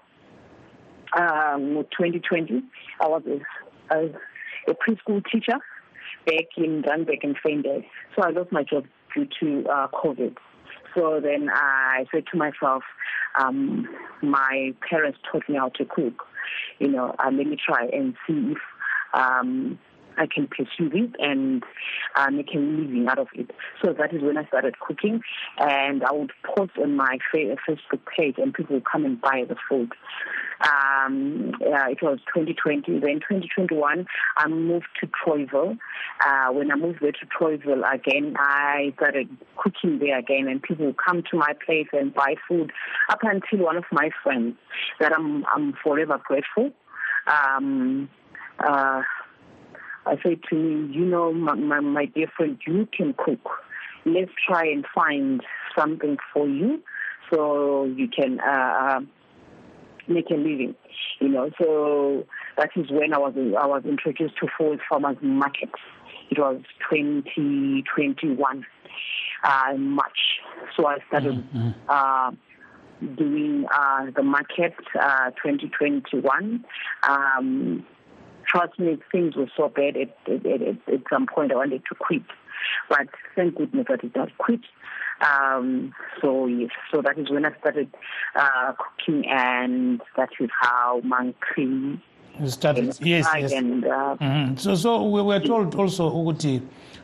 Um, 1.16 1.84
2020, 1.96 2.62
I 3.00 3.06
was 3.06 3.22
a, 3.90 3.96
a, 3.96 4.74
preschool 4.74 5.22
teacher 5.30 5.58
back 6.26 6.46
in 6.56 6.82
Randburg 6.82 7.22
and 7.22 7.36
Feinberg. 7.44 7.84
So 8.16 8.22
I 8.22 8.30
lost 8.30 8.50
my 8.50 8.64
job 8.64 8.84
due 9.14 9.28
to 9.40 9.68
uh, 9.68 9.88
COVID. 9.88 10.36
So 10.94 11.20
then 11.22 11.48
I 11.52 12.06
said 12.12 12.24
to 12.32 12.38
myself, 12.38 12.82
um, 13.38 13.88
my 14.22 14.72
parents 14.88 15.18
taught 15.30 15.48
me 15.48 15.56
how 15.56 15.68
to 15.70 15.84
cook. 15.84 16.24
You 16.78 16.88
know, 16.88 17.14
uh, 17.18 17.30
let 17.30 17.46
me 17.46 17.56
try 17.64 17.86
and 17.92 18.14
see 18.26 18.52
if 18.52 18.58
um, 19.12 19.78
I 20.16 20.26
can 20.26 20.46
pursue 20.46 20.88
this 20.90 21.10
and 21.18 21.62
uh, 22.16 22.30
make 22.30 22.54
a 22.54 22.58
living 22.58 23.06
out 23.08 23.18
of 23.18 23.28
it. 23.34 23.50
So 23.82 23.92
that 23.92 24.14
is 24.14 24.22
when 24.22 24.36
I 24.36 24.46
started 24.46 24.78
cooking, 24.80 25.20
and 25.58 26.02
I 26.04 26.12
would 26.12 26.32
post 26.44 26.72
on 26.80 26.96
my 26.96 27.18
Facebook 27.34 28.00
page, 28.16 28.36
and 28.38 28.54
people 28.54 28.76
would 28.76 28.86
come 28.90 29.04
and 29.04 29.20
buy 29.20 29.44
the 29.48 29.56
food. 29.68 29.92
Um, 30.60 31.52
uh, 31.60 31.90
it 31.90 31.98
was 32.02 32.18
2020. 32.32 33.00
Then 33.00 33.20
2021, 33.20 34.06
I 34.36 34.48
moved 34.48 34.86
to 35.00 35.06
Troyville. 35.08 35.76
Uh, 36.24 36.52
when 36.52 36.70
I 36.70 36.76
moved 36.76 37.00
there 37.00 37.12
to 37.12 37.26
Troyville 37.26 37.82
again, 37.92 38.34
I 38.38 38.92
started 38.96 39.28
cooking 39.56 39.98
there 39.98 40.18
again, 40.18 40.46
and 40.48 40.62
people 40.62 40.86
would 40.86 40.96
come 41.04 41.22
to 41.30 41.36
my 41.36 41.52
place 41.64 41.88
and 41.92 42.14
buy 42.14 42.34
food. 42.48 42.72
Up 43.10 43.20
until 43.22 43.64
one 43.64 43.76
of 43.76 43.84
my 43.90 44.10
friends 44.22 44.54
that 45.00 45.12
I'm 45.12 45.44
I'm 45.54 45.74
forever 45.82 46.20
grateful. 46.24 46.70
Um, 47.26 48.08
uh, 48.58 49.02
I 50.06 50.16
said 50.22 50.40
to 50.50 50.54
me, 50.54 50.94
you 50.94 51.04
know, 51.04 51.32
my, 51.32 51.54
my, 51.54 51.80
my 51.80 52.04
dear 52.06 52.26
friend, 52.36 52.58
you 52.66 52.88
can 52.96 53.14
cook. 53.14 53.48
Let's 54.04 54.30
try 54.46 54.64
and 54.66 54.84
find 54.94 55.42
something 55.76 56.18
for 56.32 56.46
you 56.46 56.82
so 57.32 57.84
you 57.84 58.08
can 58.08 58.38
uh, 58.40 59.00
make 60.08 60.30
a 60.30 60.34
living. 60.34 60.74
You 61.20 61.28
know, 61.28 61.50
so 61.58 62.24
that 62.58 62.70
is 62.76 62.90
when 62.90 63.14
I 63.14 63.18
was 63.18 63.34
I 63.36 63.66
was 63.66 63.82
introduced 63.84 64.36
to 64.40 64.48
Forest 64.58 64.82
Farmers 64.88 65.16
Market. 65.22 65.70
It 66.30 66.38
was 66.38 66.60
2021 66.90 68.66
uh, 69.44 69.76
March. 69.76 70.18
So 70.76 70.86
I 70.86 70.98
started 71.08 71.44
uh, 71.88 72.30
doing 73.16 73.66
uh, 73.72 74.06
the 74.14 74.22
market 74.22 74.74
uh, 75.00 75.30
2021. 75.30 76.64
Um, 77.08 77.86
trust 78.54 78.78
me, 78.78 78.98
things 79.10 79.36
were 79.36 79.50
so 79.56 79.68
bad 79.68 79.96
at, 79.96 80.16
at, 80.26 80.46
at, 80.46 80.62
at 80.62 81.00
some 81.10 81.26
point 81.26 81.52
I 81.52 81.56
wanted 81.56 81.82
to 81.88 81.94
quit. 81.94 82.22
But 82.88 83.08
thank 83.34 83.56
goodness 83.56 83.86
I 83.90 83.96
did 83.96 84.14
not 84.14 84.36
quit. 84.38 84.60
Um, 85.20 85.94
so 86.20 86.46
yes, 86.46 86.70
so 86.92 87.02
that 87.02 87.18
is 87.18 87.30
when 87.30 87.44
I 87.44 87.56
started 87.58 87.88
uh, 88.34 88.72
cooking, 88.72 89.26
and 89.28 90.00
that 90.16 90.30
is 90.40 90.50
how 90.60 91.00
Monkey 91.04 92.00
started. 92.46 92.86
Yes, 93.00 93.26
yes. 93.36 93.52
And, 93.52 93.84
uh, 93.84 94.16
mm-hmm. 94.20 94.56
So, 94.56 94.74
so 94.74 95.08
we 95.08 95.22
were 95.22 95.40
told 95.40 95.74
also 95.74 96.10
ukuthi 96.10 96.62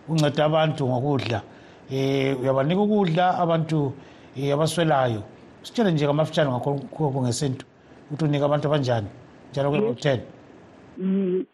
unceda 0.08 0.44
abantu 0.44 0.86
ngokudla. 0.86 1.42
Eh, 1.90 2.40
uyabanika 2.40 2.80
ukudla 2.80 3.38
abantu 3.38 3.92
eh, 4.36 4.54
abaswelayo. 4.54 5.22
Sitshele 5.62 5.92
nje 5.92 6.06
kamafitshane 6.06 6.50
ngakho 6.50 7.22
ngesintu. 7.22 7.66
Ukuthi 8.10 8.24
unika 8.24 8.44
abantu 8.44 8.68
abanjani 8.68 9.08
njalo 9.52 9.70
kwe-10. 9.70 10.20
Uh, 11.00 11.44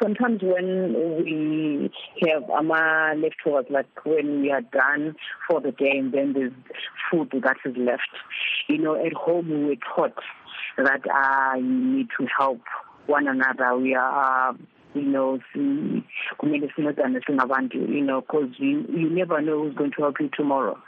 sometimes 0.00 0.40
when 0.42 0.94
we 1.24 1.90
have 2.28 2.48
ama 2.50 3.14
leftovers, 3.16 3.66
like 3.68 3.86
when 4.04 4.42
we 4.42 4.50
are 4.50 4.60
done 4.60 5.16
for 5.48 5.60
the 5.60 5.72
day 5.72 5.98
and 5.98 6.12
then 6.12 6.32
there's 6.32 6.52
food 7.10 7.30
that 7.42 7.56
is 7.64 7.76
left, 7.76 8.08
you 8.68 8.78
know, 8.78 8.94
at 8.94 9.12
home 9.12 9.48
we 9.48 9.64
were 9.64 9.76
taught 9.94 10.14
that 10.76 11.00
uh, 11.08 11.56
you 11.56 11.96
need 11.96 12.08
to 12.18 12.26
help 12.38 12.60
one 13.06 13.26
another. 13.26 13.76
We 13.76 13.94
are, 13.94 14.50
uh, 14.50 14.54
you 14.96 15.02
know, 15.02 15.38
kumele 16.38 16.70
sincedane 16.74 17.20
singabantu, 17.24 17.88
you 17.88 18.02
know, 18.02 18.20
because 18.20 18.50
you, 18.58 18.84
you 18.88 19.08
never 19.10 19.40
know 19.40 19.64
who's 19.64 19.74
going 19.74 19.92
to 19.92 20.02
help 20.02 20.16
you 20.20 20.30
tomorrow. 20.34 20.78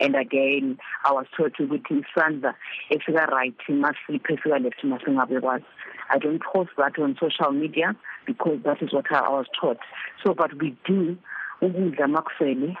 And 0.00 0.16
again, 0.16 0.78
I 1.04 1.12
was 1.12 1.26
taught 1.36 1.54
ukuthi 1.58 2.04
isandla 2.04 2.54
esika 2.90 3.26
right 3.28 3.54
masiphe 3.68 4.20
esika 4.28 4.62
left 4.62 4.82
masingabekwazi. 4.82 5.64
I 6.10 6.18
don't 6.18 6.42
post 6.42 6.70
that 6.76 6.98
on 6.98 7.16
social 7.20 7.52
media 7.52 7.94
because 8.26 8.58
that 8.64 8.82
is 8.82 8.92
what 8.92 9.06
I 9.12 9.28
was 9.28 9.46
taught. 9.60 9.78
So, 10.24 10.34
but 10.34 10.54
we 10.60 10.76
do 10.84 11.16
ukudla 11.62 12.06
makusele. 12.08 12.76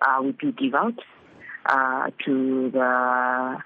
Uh, 0.00 0.22
we 0.22 0.32
do 0.32 0.52
give 0.52 0.74
out 0.74 0.98
uh, 1.66 2.10
to 2.24 2.70
the 2.72 3.58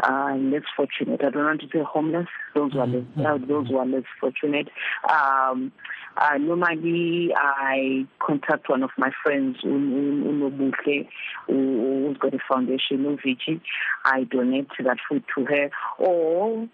uh, 0.00 0.34
less 0.36 0.62
fortunate. 0.76 1.20
I 1.24 1.30
don't 1.30 1.44
want 1.44 1.60
to 1.62 1.68
say 1.72 1.82
homeless. 1.82 2.26
Those 2.54 2.72
who 2.72 2.80
are 2.80 2.86
less, 2.86 3.04
uh, 3.18 3.38
those 3.46 3.68
who 3.68 3.78
are 3.78 3.86
less 3.86 4.04
fortunate. 4.20 4.68
Um, 5.08 5.72
uh, 6.16 6.38
normally, 6.38 7.32
I 7.36 8.06
contact 8.24 8.68
one 8.68 8.82
of 8.82 8.90
my 8.96 9.10
friends, 9.22 9.58
Unobuhle, 9.64 11.08
who's 11.46 12.16
got 12.18 12.34
a 12.34 12.38
foundation, 12.48 13.04
Uviji. 13.04 13.60
I 14.04 14.24
donate 14.24 14.68
that 14.82 14.98
food 15.08 15.24
to 15.34 15.44
her. 15.44 15.70
Or 15.98 16.68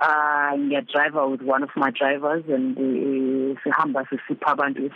uh 0.00 0.54
ngiyadriver 0.54 1.28
with 1.30 1.42
one 1.42 1.62
of 1.64 1.70
my 1.74 1.90
drivers 1.90 2.44
and 2.48 2.76
sihamba 3.64 4.06
sisipha 4.06 4.54
abantu 4.54 4.90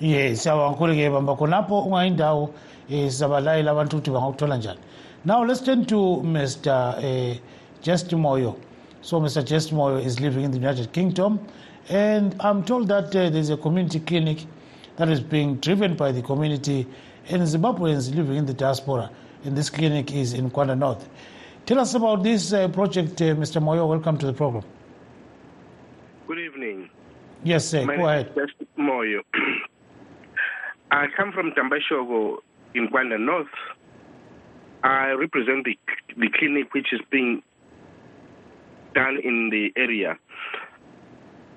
yes 0.00 0.42
siyabonga 0.42 0.70
kakhulu 0.72 0.94
ke 0.94 1.10
bamba 1.12 1.36
khonapho 1.36 1.84
ungayindawo 1.84 2.44
um 2.44 2.52
sizabalayela 2.88 3.70
abantu 3.70 3.96
ukuthi 3.96 4.10
bangakuthola 4.10 4.56
njani 4.56 4.80
now 5.26 5.44
let's 5.44 5.60
turn 5.60 5.84
to 5.84 5.96
mr 6.24 6.68
uh, 6.70 7.38
just 7.82 8.08
moyo 8.10 8.58
so 9.02 9.20
mr 9.20 9.44
just 9.44 9.74
moyo 9.74 10.02
is 10.02 10.18
living 10.20 10.44
in 10.44 10.50
the 10.50 10.58
united 10.58 10.90
kingdom 10.92 11.38
and 11.90 12.34
i'm 12.40 12.64
told 12.64 12.88
that 12.88 13.14
uh, 13.14 13.28
there's 13.28 13.50
a 13.50 13.56
community 13.56 14.00
clinic 14.00 14.46
that 14.96 15.08
is 15.08 15.20
being 15.20 15.56
driven 15.56 15.94
by 15.94 16.10
the 16.10 16.22
community 16.22 16.86
and 17.28 17.42
zimbabweans 17.42 18.14
living 18.14 18.36
in 18.36 18.46
the 18.46 18.54
diaspora 18.54 19.10
and 19.44 19.56
this 19.56 19.68
clinic 19.68 20.12
is 20.12 20.32
in 20.32 20.50
Gwanda 20.50 20.76
North 20.78 21.08
Tell 21.66 21.80
us 21.80 21.94
about 21.94 22.22
this 22.22 22.52
uh, 22.52 22.68
project, 22.68 23.20
uh, 23.20 23.34
Mr. 23.34 23.60
Moyo. 23.60 23.88
Welcome 23.88 24.18
to 24.18 24.26
the 24.26 24.32
program. 24.32 24.62
Good 26.28 26.38
evening. 26.38 26.88
Yes, 27.42 27.66
sir. 27.66 27.84
My 27.84 27.96
Go 27.96 28.08
ahead. 28.08 28.32
Moyo. 28.78 29.22
I 30.92 31.06
come 31.16 31.32
from 31.32 31.50
Tambashogo 31.58 32.36
in 32.76 32.86
Gwanda 32.86 33.18
North. 33.18 33.48
I 34.82 35.10
represent 35.12 35.64
the, 35.64 35.78
the 36.16 36.28
clinic 36.38 36.72
which 36.74 36.92
is 36.92 37.00
being 37.10 37.42
done 38.94 39.18
in 39.22 39.50
the 39.50 39.72
area. 39.76 40.18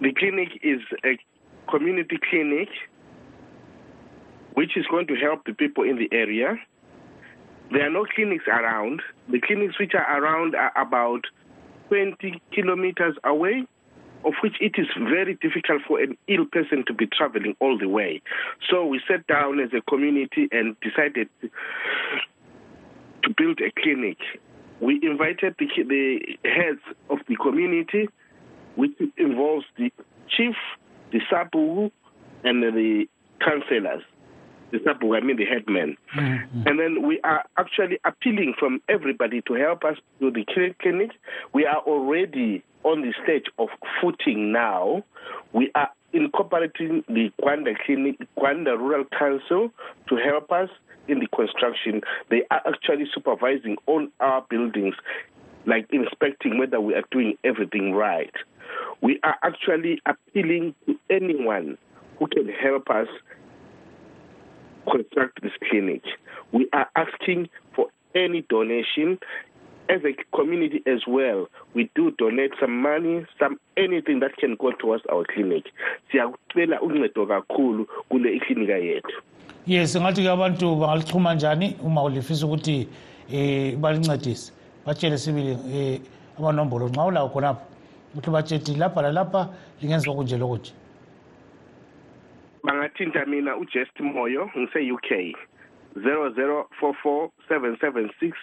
The 0.01 0.13
clinic 0.13 0.49
is 0.63 0.81
a 1.05 1.17
community 1.69 2.17
clinic 2.29 2.69
which 4.53 4.75
is 4.75 4.85
going 4.87 5.07
to 5.07 5.15
help 5.15 5.45
the 5.45 5.53
people 5.53 5.83
in 5.83 5.97
the 5.97 6.09
area 6.11 6.57
there 7.71 7.85
are 7.85 7.91
no 7.91 8.05
clinics 8.15 8.45
around. 8.47 9.01
The 9.29 9.39
clinics 9.39 9.77
which 9.79 9.93
are 9.93 10.21
around 10.21 10.55
are 10.55 10.71
about 10.75 11.21
20 11.89 12.41
kilometers 12.51 13.15
away, 13.23 13.65
of 14.25 14.33
which 14.41 14.55
it 14.59 14.73
is 14.77 14.87
very 14.97 15.35
difficult 15.35 15.83
for 15.87 15.99
an 15.99 16.17
ill 16.27 16.45
person 16.45 16.83
to 16.87 16.93
be 16.93 17.05
traveling 17.05 17.55
all 17.59 17.77
the 17.77 17.87
way. 17.87 18.21
So 18.69 18.85
we 18.85 19.01
sat 19.07 19.27
down 19.27 19.59
as 19.59 19.69
a 19.73 19.81
community 19.81 20.49
and 20.51 20.75
decided 20.81 21.29
to 23.29 23.35
build 23.37 23.59
a 23.61 23.71
clinic. 23.81 24.17
We 24.81 24.99
invited 25.03 25.55
the, 25.59 25.67
the 25.87 26.49
heads 26.49 26.81
of 27.09 27.19
the 27.27 27.35
community, 27.35 28.09
which 28.75 28.91
involves 29.17 29.65
the 29.77 29.91
chief, 30.29 30.55
the 31.11 31.19
sabu, 31.29 31.91
and 32.43 32.63
the 32.63 33.05
councillors 33.43 34.03
the 34.71 34.79
sub 34.85 34.97
I 35.03 35.19
mean 35.21 35.37
the 35.37 35.45
headman. 35.45 35.97
Mm-hmm. 36.15 36.67
And 36.67 36.79
then 36.79 37.07
we 37.07 37.19
are 37.23 37.43
actually 37.57 37.99
appealing 38.05 38.53
from 38.59 38.81
everybody 38.87 39.41
to 39.47 39.53
help 39.53 39.83
us 39.83 39.97
do 40.19 40.31
the 40.31 40.45
clinic. 40.79 41.11
We 41.53 41.65
are 41.65 41.79
already 41.79 42.63
on 42.83 43.01
the 43.01 43.13
stage 43.23 43.45
of 43.57 43.69
footing 43.99 44.51
now. 44.51 45.03
We 45.53 45.71
are 45.75 45.89
incorporating 46.13 47.03
the 47.07 47.31
Gwanda 47.41 47.73
Clinic, 47.85 48.17
Gwanda 48.37 48.77
Rural 48.77 49.05
Council 49.17 49.71
to 50.07 50.15
help 50.15 50.51
us 50.51 50.69
in 51.09 51.19
the 51.19 51.27
construction. 51.27 52.01
They 52.29 52.43
are 52.51 52.61
actually 52.67 53.05
supervising 53.13 53.77
all 53.85 54.07
our 54.19 54.45
buildings, 54.49 54.95
like 55.65 55.87
inspecting 55.91 56.57
whether 56.57 56.79
we 56.79 56.93
are 56.93 57.03
doing 57.11 57.37
everything 57.43 57.93
right. 57.93 58.33
We 59.01 59.19
are 59.23 59.35
actually 59.43 60.01
appealing 60.05 60.75
to 60.85 60.97
anyone 61.09 61.77
who 62.17 62.27
can 62.27 62.47
help 62.47 62.89
us 62.89 63.07
construct 64.89 65.41
this 65.41 65.51
clinic. 65.69 66.03
We 66.51 66.69
are 66.73 66.89
asking 66.95 67.49
for 67.75 67.87
any 68.15 68.41
donation. 68.49 69.19
As 69.89 70.01
a 70.05 70.13
community 70.37 70.83
as 70.85 71.01
well, 71.07 71.49
we 71.73 71.89
do 71.95 72.11
donate 72.11 72.51
some 72.59 72.79
money, 72.81 73.25
some 73.39 73.59
anything 73.75 74.19
that 74.19 74.37
can 74.37 74.55
go 74.55 74.71
towards 74.71 75.03
our 75.11 75.25
clinic. 75.25 75.65
Siyakucela 76.11 76.81
uncedo 76.81 77.25
kakhulu 77.25 77.87
kule 78.09 78.35
iklinika 78.35 78.77
yethu. 78.77 79.21
Yes, 79.65 79.95
ngathi 79.95 80.21
ke 80.21 80.29
abantu 80.29 80.75
bangalixhuma 80.75 81.33
njani 81.33 81.75
uma 81.83 82.03
ulifisa 82.03 82.45
ukuthi 82.45 82.87
eh 83.31 83.75
balincedise. 83.77 84.53
Batshele 84.85 85.17
sibili 85.17 85.57
eh 85.73 85.99
amanombolo 86.37 86.89
nxa 86.89 87.05
ulawo 87.05 87.29
khonapho. 87.29 87.61
Ukuthi 88.13 88.31
batshethi 88.31 88.75
lapha 88.75 89.01
lalapha 89.01 89.49
lingenziwa 89.81 90.15
kunje 90.15 90.37
lokunje. 90.37 90.73
bangathinta 92.63 93.25
mina 93.25 93.57
ujest 93.57 93.99
moyo 93.99 94.49
ngise-uk 94.57 95.35
0044 95.95 97.29
776 97.49 98.33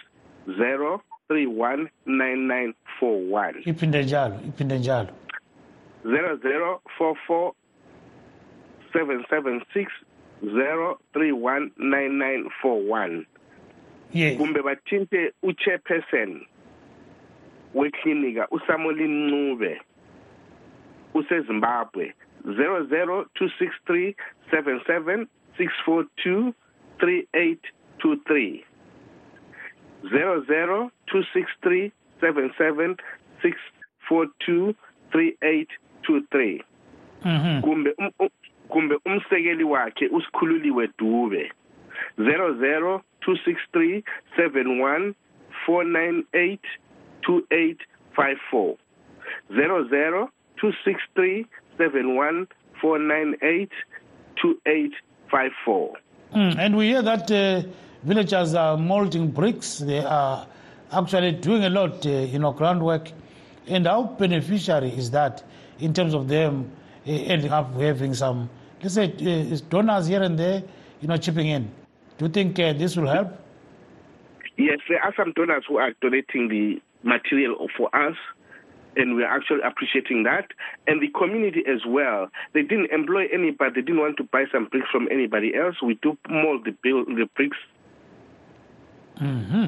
31 1.29 1.87
9941 2.05 3.53
iphinde 3.65 4.03
njalo 4.03 4.35
iphinde 4.49 4.79
njalo. 4.79 5.09
0044 6.05 7.51
776 8.93 9.87
0319941 10.43 13.23
yes. 14.13 14.37
kumbe 14.37 14.61
bathinte 14.61 15.31
uchairperson 15.43 16.45
weklinika 17.73 18.47
usamuel 18.51 19.09
ncube 19.09 19.81
usezimbabwe. 21.13 22.13
00263 22.45 24.13
77 24.51 25.25
642 25.59 26.53
3823 26.99 28.63
zero 30.09 30.43
zero 30.45 30.91
two 31.07 31.23
six 31.33 31.49
three 31.61 31.91
seven 32.21 32.51
seven 32.57 32.97
six 33.41 33.57
four 34.07 34.27
two 34.45 34.75
three 35.11 35.37
eight 35.43 35.69
two 36.05 36.21
three. 36.31 36.63
Mm-hmm. 37.25 37.61
Kumbe 37.63 37.93
um, 37.99 38.11
um, 38.19 38.29
kumbe 38.69 38.95
umsekeli 39.05 39.63
wakhe 39.63 40.07
usikhululiwe 40.07 40.89
dube. 40.97 41.51
zero 42.17 42.57
zero 42.59 43.01
two 43.21 43.35
six 43.45 43.59
three 43.73 44.03
seven 44.35 44.79
one 44.79 45.15
four 45.65 45.83
nine 45.83 46.23
eight 46.33 46.65
two 47.25 47.43
eight 47.51 47.79
five 48.15 48.37
four. 48.51 48.77
zero 49.55 49.87
zero 49.89 50.29
two 50.61 50.71
six 50.85 51.01
three 51.15 51.45
seven 51.77 52.15
one 52.15 52.47
four 52.81 52.99
nine 52.99 53.35
eight 53.41 53.71
two 54.41 54.57
eight 54.65 54.93
five 55.31 55.51
four. 55.65 55.93
Mm, 56.35 56.57
and 56.57 56.75
we 56.77 56.87
hear 56.87 57.01
that 57.01 57.31
uh, 57.31 57.63
villagers 58.03 58.53
are 58.53 58.77
molding 58.77 59.31
bricks. 59.31 59.79
They 59.79 59.99
are 59.99 60.47
actually 60.91 61.33
doing 61.33 61.63
a 61.63 61.69
lot, 61.69 62.05
uh, 62.05 62.09
you 62.09 62.39
know, 62.39 62.51
groundwork 62.51 63.11
And 63.67 63.85
how 63.85 64.03
beneficiary 64.03 64.89
is 64.91 65.11
that 65.11 65.43
in 65.79 65.93
terms 65.93 66.13
of 66.13 66.27
them 66.27 66.71
uh, 67.05 67.11
ending 67.11 67.51
up 67.51 67.73
having 67.75 68.13
some, 68.13 68.49
let's 68.81 68.95
say, 68.95 69.05
uh, 69.11 69.57
donors 69.69 70.07
here 70.07 70.23
and 70.23 70.39
there, 70.39 70.63
you 71.01 71.07
know, 71.07 71.17
chipping 71.17 71.47
in? 71.47 71.69
Do 72.17 72.25
you 72.25 72.29
think 72.29 72.57
uh, 72.59 72.73
this 72.73 72.95
will 72.95 73.07
help? 73.07 73.37
Yes, 74.57 74.79
there 74.89 75.01
are 75.03 75.13
some 75.15 75.33
donors 75.33 75.65
who 75.67 75.77
are 75.77 75.91
donating 76.01 76.47
the 76.47 76.81
material 77.03 77.67
for 77.77 77.93
us 77.95 78.15
and 78.95 79.15
we're 79.15 79.27
actually 79.27 79.59
appreciating 79.63 80.23
that. 80.23 80.47
And 80.87 81.01
the 81.01 81.09
community 81.09 81.63
as 81.67 81.81
well. 81.85 82.29
They 82.53 82.63
didn't 82.63 82.89
employ 82.91 83.27
anybody. 83.31 83.75
They 83.75 83.85
didn't 83.85 83.99
want 83.99 84.17
to 84.17 84.23
buy 84.23 84.45
some 84.51 84.65
bricks 84.65 84.87
from 84.91 85.07
anybody 85.11 85.53
else. 85.55 85.75
We 85.83 85.99
do 86.01 86.17
mold 86.29 86.65
the 86.65 86.71
build 86.71 87.07
the 87.07 87.29
bricks. 87.35 87.57
Mm-hmm. 89.19 89.65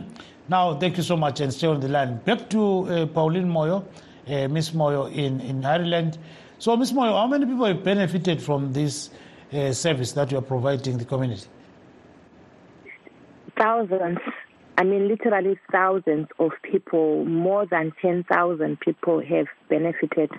Now, 0.49 0.75
thank 0.75 0.97
you 0.97 1.03
so 1.03 1.15
much, 1.15 1.41
and 1.41 1.53
stay 1.53 1.67
on 1.67 1.79
the 1.79 1.88
line. 1.88 2.17
Back 2.17 2.49
to 2.49 2.62
uh, 2.88 3.05
Pauline 3.05 3.47
Moyo, 3.47 3.83
uh, 4.27 4.47
Miss 4.47 4.71
Moyo 4.71 5.12
in 5.13 5.41
in 5.41 5.65
Ireland. 5.65 6.17
So, 6.57 6.75
Miss 6.75 6.91
Moyo, 6.91 7.13
how 7.13 7.27
many 7.27 7.45
people 7.45 7.65
have 7.65 7.83
benefited 7.83 8.41
from 8.41 8.73
this 8.73 9.09
uh, 9.53 9.71
service 9.73 10.12
that 10.13 10.31
you 10.31 10.38
are 10.38 10.41
providing 10.41 10.97
the 10.97 11.05
community? 11.05 11.47
Thousands. 13.57 14.19
I 14.79 14.85
mean, 14.85 15.09
literally 15.09 15.59
thousands 15.73 16.27
of 16.39 16.51
people, 16.63 17.25
more 17.25 17.65
than 17.65 17.91
10,000 18.01 18.79
people 18.79 19.21
have 19.21 19.47
benefited 19.69 20.31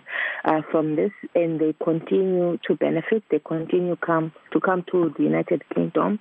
uh, 0.47 0.63
from 0.71 0.97
this, 0.97 1.11
and 1.35 1.61
they 1.61 1.75
continue 1.85 2.57
to 2.67 2.75
benefit. 2.75 3.23
They 3.31 3.41
continue 3.41 3.97
come 3.97 4.33
to 4.53 4.61
come 4.61 4.83
to 4.93 5.13
the 5.19 5.25
United 5.25 5.63
Kingdom. 5.75 6.21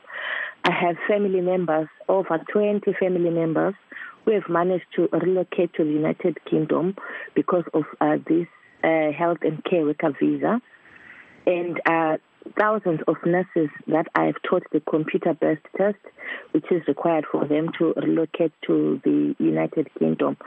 I 0.65 0.71
have 0.71 0.97
family 1.08 1.39
members, 1.39 1.88
over 2.10 2.43
20 2.51 2.91
family 2.99 3.29
members, 3.29 3.75
who 4.25 4.34
have 4.34 4.49
managed 4.49 4.88
to 4.97 5.08
relocate 5.13 5.73
to 5.75 5.86
the 5.86 5.91
United 5.91 6.43
Kingdom 6.43 6.97
because 7.36 7.63
of 7.73 7.84
uh, 8.01 8.17
this 8.27 8.47
uh, 8.84 9.13
health 9.17 9.38
and 9.43 9.63
care 9.63 9.86
worker 9.86 10.13
visa. 10.19 10.60
And 11.47 11.79
uh, 11.86 12.17
thousands 12.58 12.99
of 13.08 13.15
nurses 13.25 13.69
that 13.88 14.08
I 14.15 14.25
have 14.25 14.41
taught 14.47 14.63
the 14.71 14.80
computer 14.82 15.34
based 15.34 15.65
test, 15.78 15.97
which 16.52 16.65
is 16.71 16.82
required 16.88 17.25
for 17.32 17.47
them 17.47 17.69
to 17.80 17.93
relocate 17.95 18.52
to 18.67 19.02
the 19.04 19.36
United 19.39 19.89
Kingdom. 19.97 20.38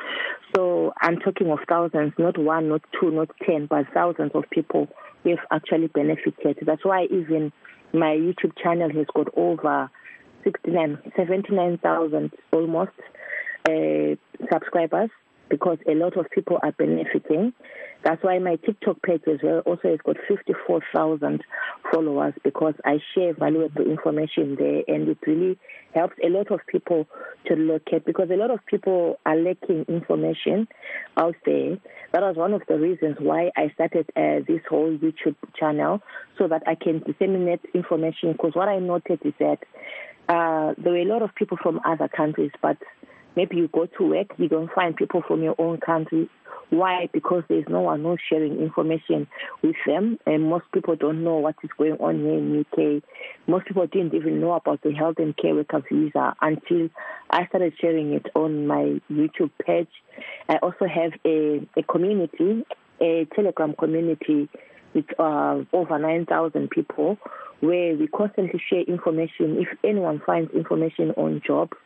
So 0.54 0.92
I'm 1.00 1.18
talking 1.18 1.50
of 1.50 1.58
thousands, 1.68 2.12
not 2.18 2.38
one, 2.38 2.68
not 2.68 2.82
two, 3.00 3.10
not 3.10 3.30
ten, 3.46 3.66
but 3.66 3.86
thousands 3.94 4.32
of 4.34 4.44
people 4.50 4.88
who 5.22 5.30
have 5.30 5.46
actually 5.50 5.88
benefited. 5.88 6.58
That's 6.66 6.84
why 6.84 7.04
even 7.04 7.52
my 7.92 8.16
YouTube 8.16 8.56
channel 8.62 8.90
has 8.90 9.06
got 9.14 9.28
over 9.36 9.90
69, 10.44 10.98
79,000 11.16 12.32
almost 12.52 12.90
uh, 13.68 14.16
subscribers 14.50 15.10
because 15.48 15.78
a 15.86 15.94
lot 15.94 16.16
of 16.16 16.30
people 16.30 16.58
are 16.62 16.72
benefiting. 16.72 17.52
That's 18.04 18.22
why 18.24 18.38
my 18.38 18.56
TikTok 18.56 19.00
page 19.02 19.22
as 19.28 19.38
well 19.42 19.60
also 19.60 19.88
has 19.90 19.98
got 20.04 20.16
54,000 20.26 21.42
followers 21.92 22.34
because 22.42 22.74
I 22.84 22.98
share 23.14 23.34
valuable 23.34 23.82
information 23.82 24.56
there 24.58 24.82
and 24.88 25.08
it 25.08 25.18
really 25.26 25.58
helps 25.94 26.16
a 26.24 26.28
lot 26.28 26.50
of 26.50 26.60
people 26.66 27.06
to 27.46 27.54
locate 27.54 28.04
because 28.04 28.30
a 28.30 28.36
lot 28.36 28.50
of 28.50 28.64
people 28.66 29.20
are 29.24 29.36
lacking 29.36 29.84
information 29.88 30.66
out 31.16 31.36
there. 31.46 31.78
That 32.12 32.22
was 32.22 32.36
one 32.36 32.54
of 32.54 32.62
the 32.68 32.78
reasons 32.78 33.16
why 33.20 33.50
I 33.56 33.70
started 33.74 34.10
uh, 34.16 34.44
this 34.48 34.62
whole 34.68 34.96
YouTube 34.96 35.36
channel 35.54 36.02
so 36.38 36.48
that 36.48 36.62
I 36.66 36.74
can 36.74 37.00
disseminate 37.00 37.60
information 37.74 38.32
because 38.32 38.52
what 38.54 38.68
I 38.68 38.78
noticed 38.78 39.24
is 39.24 39.34
that 39.38 39.58
uh, 40.28 40.74
there 40.78 40.92
were 40.92 40.98
a 40.98 41.04
lot 41.04 41.22
of 41.22 41.34
people 41.34 41.58
from 41.62 41.80
other 41.84 42.08
countries, 42.08 42.52
but 42.62 42.78
maybe 43.36 43.56
you 43.56 43.68
go 43.68 43.86
to 43.86 44.04
work, 44.04 44.28
you 44.38 44.48
don't 44.48 44.70
find 44.72 44.96
people 44.96 45.22
from 45.26 45.42
your 45.42 45.54
own 45.58 45.78
country. 45.78 46.28
Why? 46.70 47.08
Because 47.12 47.42
there's 47.48 47.68
no 47.68 47.82
one 47.82 48.02
who's 48.02 48.20
sharing 48.30 48.58
information 48.58 49.26
with 49.62 49.76
them, 49.86 50.18
and 50.24 50.48
most 50.48 50.64
people 50.72 50.96
don't 50.96 51.22
know 51.22 51.36
what 51.36 51.54
is 51.62 51.70
going 51.76 51.94
on 51.94 52.20
here 52.20 52.38
in 52.38 52.60
UK. 52.60 53.02
Most 53.46 53.66
people 53.66 53.86
didn't 53.86 54.14
even 54.14 54.40
know 54.40 54.52
about 54.52 54.80
the 54.82 54.92
health 54.92 55.16
and 55.18 55.36
care 55.36 55.54
worker 55.54 55.82
visa 55.90 56.34
until 56.40 56.88
I 57.30 57.46
started 57.46 57.74
sharing 57.78 58.14
it 58.14 58.26
on 58.34 58.66
my 58.66 59.00
YouTube 59.10 59.50
page. 59.64 59.90
I 60.48 60.56
also 60.62 60.86
have 60.86 61.12
a, 61.26 61.66
a 61.76 61.82
community, 61.82 62.64
a 63.02 63.26
Telegram 63.34 63.74
community 63.74 64.48
with 64.94 65.06
uh, 65.18 65.60
over 65.72 65.98
9,000 65.98 66.70
people 66.70 67.18
where 67.60 67.94
we 67.96 68.08
constantly 68.08 68.60
share 68.68 68.82
information. 68.82 69.58
If 69.58 69.68
anyone 69.84 70.20
finds 70.24 70.50
information 70.52 71.12
on 71.12 71.42
jobs, 71.46 71.76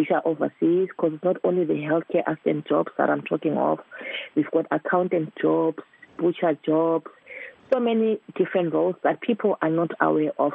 which 0.00 0.10
are 0.10 0.22
overseas, 0.24 0.88
because 0.88 1.12
it's 1.12 1.24
not 1.24 1.36
only 1.44 1.62
the 1.62 1.74
healthcare 1.74 2.26
assistant 2.26 2.66
jobs 2.66 2.90
that 2.96 3.10
I'm 3.10 3.20
talking 3.20 3.58
of, 3.58 3.80
we've 4.34 4.50
got 4.50 4.64
accountant 4.70 5.34
jobs, 5.38 5.82
butcher 6.18 6.56
jobs, 6.64 7.04
so 7.70 7.80
many 7.80 8.18
different 8.34 8.72
roles 8.72 8.94
that 9.04 9.20
people 9.20 9.58
are 9.60 9.68
not 9.68 9.90
aware 10.00 10.32
of. 10.38 10.52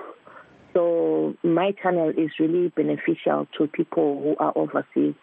So 0.73 1.35
my 1.43 1.73
channel 1.83 2.09
is 2.09 2.31
really 2.39 2.69
beneficial 2.69 3.47
to 3.59 3.67
people 3.67 4.19
who 4.23 4.43
are 4.43 4.51
overseas. 4.55 5.13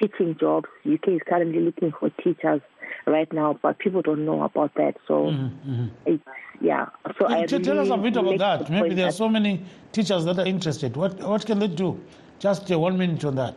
Teaching 0.00 0.34
jobs, 0.40 0.68
UK 0.90 1.08
is 1.08 1.20
currently 1.28 1.60
looking 1.60 1.92
for 2.00 2.08
teachers 2.24 2.62
right 3.06 3.30
now, 3.34 3.58
but 3.60 3.78
people 3.78 4.00
don't 4.00 4.24
know 4.24 4.42
about 4.42 4.74
that. 4.76 4.94
So 5.06 5.26
mm-hmm. 5.26 5.88
it's 6.06 6.24
yeah. 6.62 6.86
So 7.18 7.28
tell, 7.28 7.32
I 7.34 7.44
tell 7.44 7.60
really 7.60 7.78
us 7.80 7.90
a 7.90 7.98
bit 7.98 8.16
about 8.16 8.38
that. 8.38 8.70
Maybe 8.70 8.94
there 8.94 9.08
are 9.08 9.12
so 9.12 9.28
many 9.28 9.62
teachers 9.92 10.24
that 10.24 10.38
are 10.38 10.46
interested. 10.46 10.96
What 10.96 11.20
what 11.20 11.44
can 11.44 11.58
they 11.58 11.68
do? 11.68 12.00
Just 12.42 12.72
uh, 12.72 12.76
one 12.76 12.98
minute 12.98 13.24
on 13.24 13.36
that. 13.36 13.54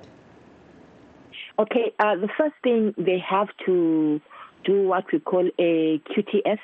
Okay, 1.57 1.91
uh, 1.97 2.17
the 2.17 2.29
first 2.37 2.53
thing 2.61 2.93
they 2.95 3.17
have 3.17 3.47
to 3.65 4.21
do 4.63 4.87
what 4.87 5.05
we 5.11 5.17
call 5.17 5.49
a 5.57 5.99
QTS 6.11 6.59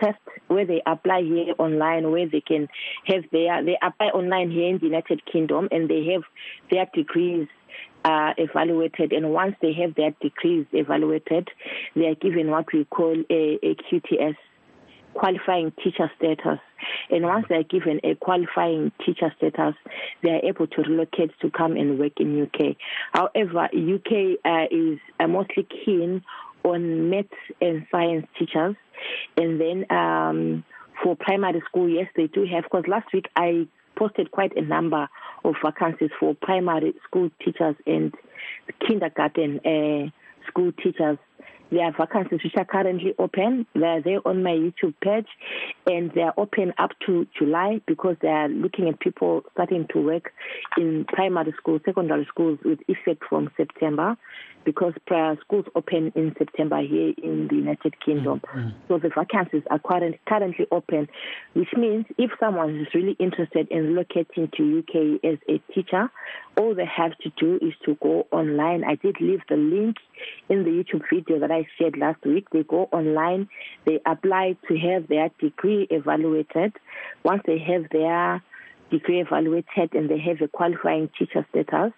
test, 0.00 0.18
where 0.48 0.64
they 0.64 0.80
apply 0.86 1.20
here 1.20 1.54
online, 1.58 2.10
where 2.10 2.26
they 2.26 2.40
can 2.40 2.68
have 3.04 3.24
their 3.32 3.62
they 3.62 3.76
apply 3.82 4.06
online 4.06 4.50
here 4.50 4.70
in 4.70 4.78
the 4.78 4.86
United 4.86 5.20
Kingdom, 5.30 5.68
and 5.70 5.90
they 5.90 6.06
have 6.14 6.22
their 6.70 6.86
degrees 6.94 7.48
uh, 8.06 8.32
evaluated. 8.38 9.12
And 9.12 9.34
once 9.34 9.54
they 9.60 9.74
have 9.74 9.94
their 9.94 10.14
degrees 10.22 10.64
evaluated, 10.72 11.48
they 11.94 12.06
are 12.06 12.14
given 12.14 12.50
what 12.50 12.72
we 12.72 12.86
call 12.86 13.14
a, 13.28 13.58
a 13.62 13.74
QTS 13.74 14.36
qualifying 15.14 15.72
teacher 15.82 16.10
status. 16.16 16.58
And 17.10 17.24
once 17.24 17.46
they're 17.48 17.62
given 17.62 18.00
a 18.04 18.14
qualifying 18.16 18.92
teacher 19.04 19.32
status, 19.36 19.74
they 20.22 20.30
are 20.30 20.44
able 20.44 20.66
to 20.66 20.82
relocate 20.82 21.30
to 21.40 21.50
come 21.50 21.72
and 21.76 21.98
work 21.98 22.12
in 22.18 22.42
UK. 22.42 22.76
However, 23.12 23.68
UK 23.72 24.38
uh, 24.44 24.66
is 24.70 24.98
uh, 25.20 25.26
mostly 25.28 25.66
keen 25.84 26.22
on 26.64 27.10
maths 27.10 27.28
and 27.60 27.86
science 27.90 28.26
teachers. 28.38 28.76
And 29.36 29.60
then 29.60 29.90
um, 29.90 30.64
for 31.02 31.16
primary 31.16 31.62
school, 31.68 31.88
yes, 31.88 32.08
they 32.16 32.26
do 32.26 32.44
have, 32.46 32.64
because 32.64 32.84
last 32.86 33.12
week 33.12 33.26
I 33.36 33.66
posted 33.96 34.30
quite 34.30 34.56
a 34.56 34.62
number 34.62 35.08
of 35.44 35.54
vacancies 35.64 36.10
for 36.18 36.34
primary 36.34 36.94
school 37.04 37.30
teachers 37.44 37.76
and 37.86 38.14
kindergarten 38.86 39.60
uh, 39.60 40.10
school 40.48 40.72
teachers. 40.72 41.18
There 41.72 41.84
are 41.86 41.92
vacancies 41.92 42.40
which 42.44 42.52
are 42.58 42.66
currently 42.66 43.14
open. 43.18 43.66
They 43.74 43.86
are 43.86 44.02
there 44.02 44.20
on 44.28 44.42
my 44.42 44.50
YouTube 44.50 44.92
page, 45.02 45.26
and 45.86 46.12
they 46.14 46.20
are 46.20 46.34
open 46.36 46.74
up 46.76 46.90
to 47.06 47.26
July 47.38 47.80
because 47.86 48.16
they 48.20 48.28
are 48.28 48.46
looking 48.46 48.90
at 48.90 49.00
people 49.00 49.42
starting 49.52 49.88
to 49.94 50.00
work 50.02 50.32
in 50.76 51.06
primary 51.08 51.54
schools, 51.56 51.80
secondary 51.86 52.26
schools 52.26 52.58
with 52.62 52.80
effect 52.88 53.22
from 53.26 53.50
September, 53.56 54.18
because 54.64 54.92
prior 55.06 55.36
schools 55.40 55.64
open 55.74 56.12
in 56.14 56.34
September 56.38 56.80
here 56.80 57.12
in 57.22 57.48
the 57.48 57.56
United 57.56 57.94
Kingdom. 58.04 58.40
Mm, 58.54 58.64
mm. 58.64 58.74
So 58.88 58.98
the 58.98 59.10
vacancies 59.16 59.62
are 59.70 59.78
current, 59.78 60.16
currently 60.26 60.66
open, 60.70 61.08
which 61.54 61.68
means 61.76 62.06
if 62.18 62.30
someone 62.38 62.80
is 62.80 62.88
really 62.94 63.16
interested 63.18 63.68
in 63.70 63.94
relocating 63.94 64.52
to 64.56 64.78
UK 64.78 65.24
as 65.24 65.38
a 65.48 65.58
teacher, 65.72 66.10
all 66.56 66.74
they 66.74 66.86
have 66.86 67.16
to 67.18 67.30
do 67.38 67.56
is 67.56 67.74
to 67.84 67.96
go 68.02 68.26
online. 68.30 68.84
I 68.84 68.96
did 68.96 69.16
leave 69.20 69.40
the 69.48 69.56
link 69.56 69.96
in 70.48 70.64
the 70.64 70.70
YouTube 70.70 71.02
video 71.12 71.38
that 71.40 71.50
I 71.50 71.66
shared 71.78 71.96
last 71.96 72.24
week. 72.24 72.48
They 72.50 72.62
go 72.62 72.88
online, 72.92 73.48
they 73.86 74.00
apply 74.06 74.56
to 74.68 74.78
have 74.78 75.08
their 75.08 75.30
degree 75.40 75.86
evaluated. 75.90 76.74
Once 77.24 77.42
they 77.46 77.58
have 77.58 77.84
their 77.90 78.42
degree 78.90 79.20
evaluated 79.20 79.94
and 79.94 80.08
they 80.08 80.18
have 80.18 80.40
a 80.42 80.48
qualifying 80.48 81.08
teacher 81.18 81.46
status, 81.50 81.92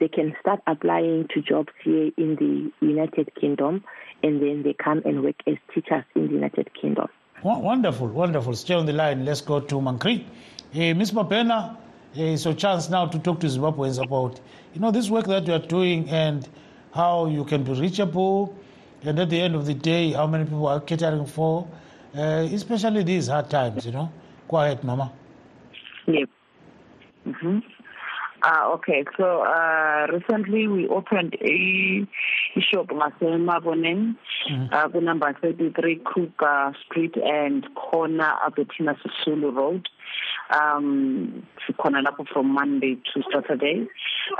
they 0.00 0.08
can 0.08 0.34
start 0.40 0.60
applying 0.66 1.28
to 1.32 1.42
jobs 1.42 1.72
here 1.84 2.10
in 2.16 2.36
the 2.36 2.86
United 2.86 3.30
Kingdom 3.40 3.84
and 4.22 4.42
then 4.42 4.62
they 4.62 4.72
come 4.72 5.02
and 5.04 5.22
work 5.22 5.36
as 5.46 5.56
teachers 5.74 6.04
in 6.14 6.26
the 6.26 6.32
United 6.32 6.70
Kingdom. 6.80 7.08
Wonderful, 7.42 8.08
wonderful. 8.08 8.54
Stay 8.54 8.74
on 8.74 8.86
the 8.86 8.92
line. 8.92 9.24
Let's 9.24 9.40
go 9.40 9.60
to 9.60 9.74
Mankri. 9.76 10.24
Uh, 10.74 10.94
Ms. 10.94 11.12
Mapena, 11.12 11.72
uh, 11.72 11.76
it's 12.14 12.44
your 12.44 12.54
chance 12.54 12.90
now 12.90 13.06
to 13.06 13.18
talk 13.18 13.40
to 13.40 13.46
Zimbabweans 13.46 14.02
about, 14.02 14.40
you 14.74 14.80
know, 14.80 14.90
this 14.90 15.08
work 15.08 15.26
that 15.26 15.46
you 15.46 15.54
are 15.54 15.66
doing 15.66 16.08
and 16.10 16.48
how 16.94 17.26
you 17.26 17.44
can 17.44 17.64
be 17.64 17.72
reachable, 17.72 18.54
and 19.04 19.18
at 19.18 19.30
the 19.30 19.40
end 19.40 19.54
of 19.54 19.64
the 19.64 19.74
day, 19.74 20.12
how 20.12 20.26
many 20.26 20.44
people 20.44 20.66
are 20.66 20.80
catering 20.80 21.24
for, 21.24 21.66
uh, 22.16 22.46
especially 22.52 23.02
these 23.04 23.28
hard 23.28 23.48
times, 23.48 23.86
you 23.86 23.92
know. 23.92 24.12
Go 24.48 24.58
ahead, 24.58 24.82
Mama. 24.84 25.12
Yep. 26.06 26.28
hmm 27.24 27.58
Uh, 28.42 28.70
okay, 28.72 29.04
so 29.18 29.42
uh, 29.42 30.06
recently 30.10 30.66
we 30.66 30.88
opened 30.88 31.36
a, 31.42 32.06
a 32.56 32.60
shop 32.60 32.86
ngasemaboneng 32.88 34.16
mm. 34.50 34.72
uh, 34.72 35.00
number 35.00 35.36
33 35.42 35.96
Kruger 36.04 36.72
Street 36.86 37.14
and 37.22 37.66
corner 37.74 38.32
Albertina 38.42 38.96
Sisulu 39.04 39.54
Road. 39.54 39.88
Um, 40.52 41.46
corner 41.78 42.02
from 42.32 42.54
Monday 42.54 42.96
to 43.14 43.22
Saturday. 43.32 43.86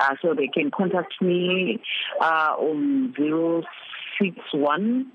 Uh, 0.00 0.14
so 0.22 0.34
they 0.34 0.48
can 0.48 0.70
contact 0.70 1.20
me 1.20 1.80
uh, 2.20 2.54
on 2.58 3.14
061 4.18 5.06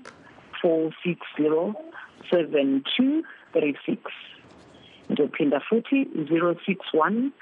460 0.62 1.74
7236. 2.30 4.12
ndophinda 5.10 5.60
futhi 5.60 6.04
061 6.04 7.32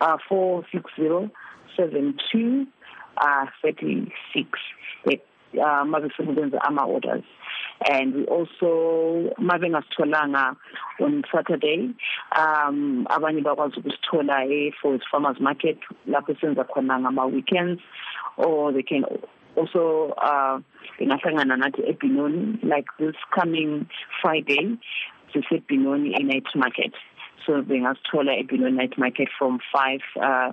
uh, 0.00 0.16
460 0.28 1.30
72 1.76 2.66
uh, 3.20 3.46
36 3.62 4.46
uh, 5.58 5.84
mabe 5.86 6.10
senokwenza 6.16 6.62
ama-orders. 6.64 7.24
And 7.90 8.14
we 8.14 8.24
also 8.26 9.34
mabe 9.38 9.68
ngasitholanga 9.70 10.56
on 11.00 11.22
saturday 11.32 11.90
um 12.36 13.06
abanye 13.10 13.42
bakwazi 13.42 13.80
ukusithola 13.80 14.44
e-for 14.46 14.98
farmers 15.10 15.40
market 15.40 15.78
lapho 16.08 16.34
senza 16.40 16.64
khona 16.64 16.98
ngama-weekends. 17.00 17.80
Or 18.36 18.72
they 18.72 18.82
can 18.82 19.04
also 19.56 20.14
uh 20.18 20.60
bengahlangana 20.98 21.56
nathi 21.56 21.82
ebinoni 21.88 22.62
like 22.62 22.86
this 22.98 23.16
coming 23.34 23.86
friday 24.22 24.78
to 25.32 25.40
sisebinoni 25.40 26.18
e-night 26.20 26.46
market 26.54 26.92
so 27.46 27.62
bengasithola 27.62 28.32
ebino 28.40 28.72
night 28.72 28.98
market 28.98 29.28
from 29.38 29.60
5 29.72 30.00
uh, 30.20 30.52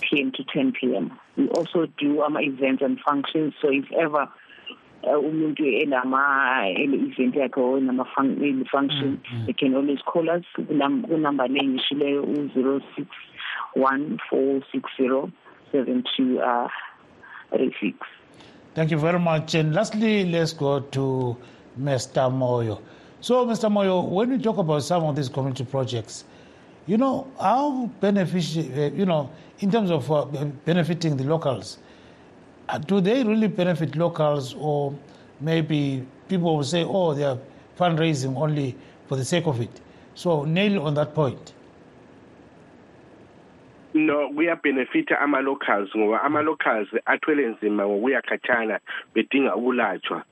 p.m. 0.00 0.32
to 0.32 0.44
10 0.44 0.72
p.m. 0.72 1.18
We 1.36 1.48
also 1.48 1.86
do 1.98 2.22
ama-events 2.22 2.82
and 2.82 2.98
functions, 3.00 3.54
so 3.60 3.68
if 3.70 3.84
ever 3.92 4.28
uh, 5.04 5.18
umuntu 5.18 5.64
enama 5.82 6.20
ele-event 6.82 7.34
yakhe 7.34 7.58
or 7.58 7.78
enama-function 7.78 9.20
mm, 9.20 9.46
they 9.46 9.52
can 9.52 9.74
always 9.74 9.98
call 10.06 10.30
us 10.30 10.44
kunumber 10.56 11.48
le 11.48 11.62
ngishileyo 11.62 12.22
u-zero 12.22 12.80
six 12.96 13.08
one 13.74 14.18
four 14.30 14.62
six 14.72 14.84
zero 14.96 15.30
seven 15.72 16.04
two 16.16 16.40
uh, 16.40 16.68
six 17.80 17.96
Thank 18.74 18.90
you 18.90 18.96
very 18.98 19.18
much. 19.18 19.54
And 19.54 19.74
lastly, 19.74 20.24
let's 20.24 20.54
go 20.54 20.80
to 20.80 21.36
Mr. 21.78 22.32
Moyo. 22.32 22.80
So, 23.22 23.46
Mr. 23.46 23.70
Moyo, 23.70 24.08
when 24.08 24.30
we 24.30 24.38
talk 24.38 24.58
about 24.58 24.82
some 24.82 25.04
of 25.04 25.14
these 25.14 25.28
community 25.28 25.64
projects, 25.64 26.24
you 26.88 26.96
know, 26.96 27.28
how 27.40 27.86
beneficial, 28.00 28.64
uh, 28.76 28.90
you 28.90 29.06
know, 29.06 29.30
in 29.60 29.70
terms 29.70 29.92
of 29.92 30.10
uh, 30.10 30.24
benefiting 30.64 31.16
the 31.16 31.22
locals, 31.22 31.78
uh, 32.68 32.78
do 32.78 33.00
they 33.00 33.22
really 33.22 33.46
benefit 33.46 33.94
locals 33.94 34.54
or 34.58 34.92
maybe 35.40 36.04
people 36.28 36.56
will 36.56 36.64
say, 36.64 36.82
oh, 36.82 37.14
they 37.14 37.22
are 37.22 37.38
fundraising 37.78 38.36
only 38.36 38.74
for 39.06 39.14
the 39.14 39.24
sake 39.24 39.46
of 39.46 39.60
it? 39.60 39.80
So, 40.16 40.42
nail 40.44 40.82
on 40.82 40.94
that 40.94 41.14
point. 41.14 41.52
no 43.94 44.28
kuyabenefita 44.28 45.20
ama-locals 45.20 45.96
ngoba 45.96 46.22
ama-locals 46.22 46.88
athwele 47.04 47.46
nzima 47.46 47.86
ngokuya 47.86 48.22
khatshana 48.22 48.80
bedinga 49.14 49.56
ukulatshwa 49.56 50.22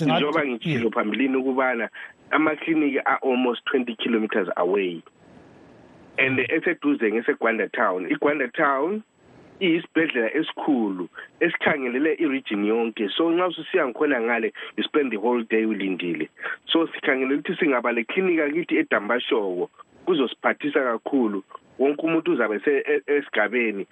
njengoba 0.00 0.46
ngitshilo 0.46 0.90
phambilini 0.90 1.36
ukubana 1.36 1.88
amakliniki 2.30 2.98
are-almost 2.98 3.62
20 3.74 3.96
kilometers 3.96 4.48
away 4.56 5.02
and 6.18 6.38
eseduze 6.38 7.12
ngesegwanda 7.12 7.68
town. 7.68 8.10
Igwanda 8.10 8.48
town 8.48 9.02
iyisibhedlela 9.60 10.34
esikhulu 10.34 11.08
esikhangelele 11.40 12.14
i-region 12.18 12.64
yonke. 12.64 13.08
So 13.16 13.30
nxa 13.30 13.46
ususiya 13.46 13.86
ngikhona 13.86 14.20
ngale 14.20 14.52
you 14.76 14.84
spend 14.84 15.12
the 15.12 15.16
whole 15.16 15.44
day 15.44 15.64
ulindile. 15.64 16.28
So 16.66 16.86
sikhangelele 16.86 17.40
ukuthi 17.40 17.56
singaba 17.56 17.92
leklinika 17.92 18.50
kithi 18.50 18.76
edambashoko 18.76 19.70
kuzosiphathisa 20.06 20.80
kakhulu. 20.80 21.42
Wonke 21.78 22.02
umuntu 22.06 22.32
uzabe 22.32 22.60
esigabeni. 23.06 23.86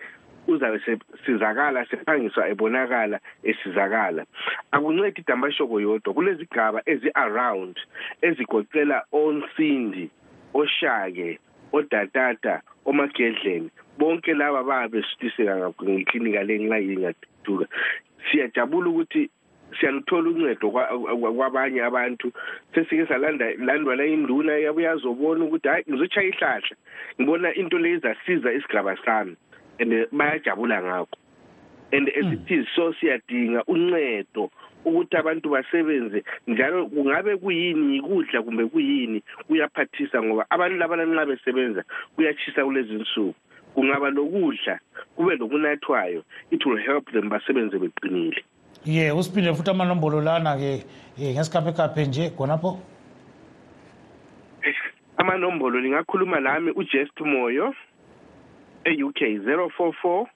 Uzabe 0.47 0.81
sizakala 1.25 1.87
sephangiswa 1.87 2.49
ebonakala 2.49 3.21
esizakala. 3.43 4.25
Akuncedi 4.73 5.21
idambashoko 5.21 5.81
yodwa. 5.81 6.15
Kulezigaba 6.15 6.83
ezi-around 6.87 7.77
ezigoqela 8.23 9.05
onsindi 9.13 10.11
oshake 10.55 11.39
odatata 11.73 12.63
omagedleni 12.87 13.71
bonke 13.99 14.35
laba 14.35 14.63
babe 14.63 15.01
besuthiseka 15.01 15.73
ngeklinika 15.83 16.43
le 16.43 16.59
nxa 16.59 16.79
ingathuthuka 16.81 17.67
siyajabula 18.31 18.89
ukuthi 18.91 19.31
siyaluthola 19.81 20.31
uncedo 20.31 20.71
kwabanye 20.71 21.83
abantu. 21.83 22.33
Sesike 22.75 23.07
salandwa 23.07 23.97
la 23.97 24.07
induna 24.07 24.53
yabuya 24.53 24.93
azobona 24.93 25.45
ukuthi 25.45 25.69
hayi 25.69 25.85
ngizochaya 25.89 26.29
ihlahla. 26.29 26.77
Ngibona 27.21 27.55
into 27.55 27.79
le 27.79 27.93
izasiza 27.93 28.53
isigaba 28.53 28.97
sami. 29.05 29.37
And 29.79 30.07
bayajabula 30.13 30.83
ngakho. 30.83 31.17
And 31.93 32.09
esithi 32.09 32.55
hmm. 32.55 32.65
so 32.77 32.93
siyadinga 33.01 33.65
uncedo 33.67 34.51
ukuthi 34.85 35.17
abantu 35.17 35.51
basebenze 35.51 36.25
njalo 36.47 36.87
kungabe 36.87 37.37
kuyini 37.37 37.97
ikudla 37.97 38.43
kumbe 38.43 38.67
kuyini 38.67 39.23
kuyaphathisa 39.47 40.23
ngoba 40.23 40.47
abantu 40.51 40.77
labana 40.77 41.05
nxa 41.05 41.27
besebenza 41.27 41.85
kuyachisa 42.17 42.65
kulezi 42.65 42.95
nsuku 42.95 43.35
kungaba 43.75 44.11
lokudla 44.11 44.79
kube 45.17 45.37
lokunathwayo 45.37 46.23
it 46.51 46.67
will 46.67 46.79
help 46.79 47.13
them 47.13 47.29
basebenze 47.29 47.79
beqinile. 47.79 48.45
Ye 48.85 49.13
usiphinde 49.13 49.55
futhi 49.55 49.71
amanombolo 49.71 50.21
lana-ke 50.21 50.85
ngesikhaphekhaphe 51.19 52.07
nje 52.07 52.31
khonapho. 52.31 52.79
Amanombolo 55.17 55.81
lingakhuluma 55.81 56.41
lami 56.41 56.71
ujest 56.71 57.21
moyo. 57.21 57.75
e-UK 58.85 59.21
044 59.21 60.27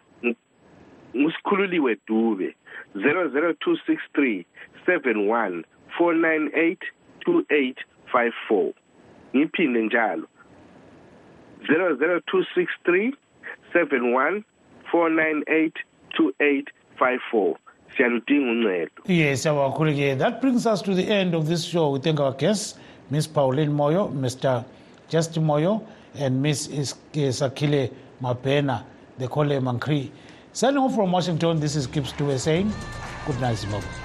ngusikhululiwe 1.16 1.96
dube. 2.06 2.54
00263 2.94 4.44
71 4.86 5.64
498 5.98 6.76
2854 7.26 8.72
ngiphinde 9.36 9.82
njalo. 9.82 10.26
00263 11.68 13.12
71 13.74 14.42
498 14.92 15.72
2854 16.18 17.61
siyaludinga 17.96 18.50
uncedo. 18.50 19.02
Yes 19.06 19.42
that 20.18 20.40
brings 20.40 20.66
us 20.66 20.82
to 20.82 20.94
the 20.94 21.06
end 21.08 21.34
of 21.34 21.46
this 21.46 21.64
show. 21.64 21.90
We 21.90 21.98
thank 22.00 22.20
our 22.20 22.32
guests 22.32 22.78
miss 23.12 23.26
pauline 23.26 23.70
moyo 23.70 24.08
mr 24.08 24.64
justin 25.08 25.44
moyo 25.44 25.82
and 26.14 26.40
miss 26.40 26.68
sakile 27.40 27.90
mabena 28.22 28.84
they 29.18 29.28
call 29.28 29.48
her 29.48 29.60
mancree 29.60 30.10
signing 30.52 30.78
off 30.78 30.94
from 30.94 31.12
washington 31.12 31.60
this 31.60 31.76
is 31.76 31.86
Gibbs 31.86 32.12
Dube 32.14 32.38
saying 32.38 32.72
good 33.26 33.40
night 33.40 33.56
zimbabwe 33.58 34.01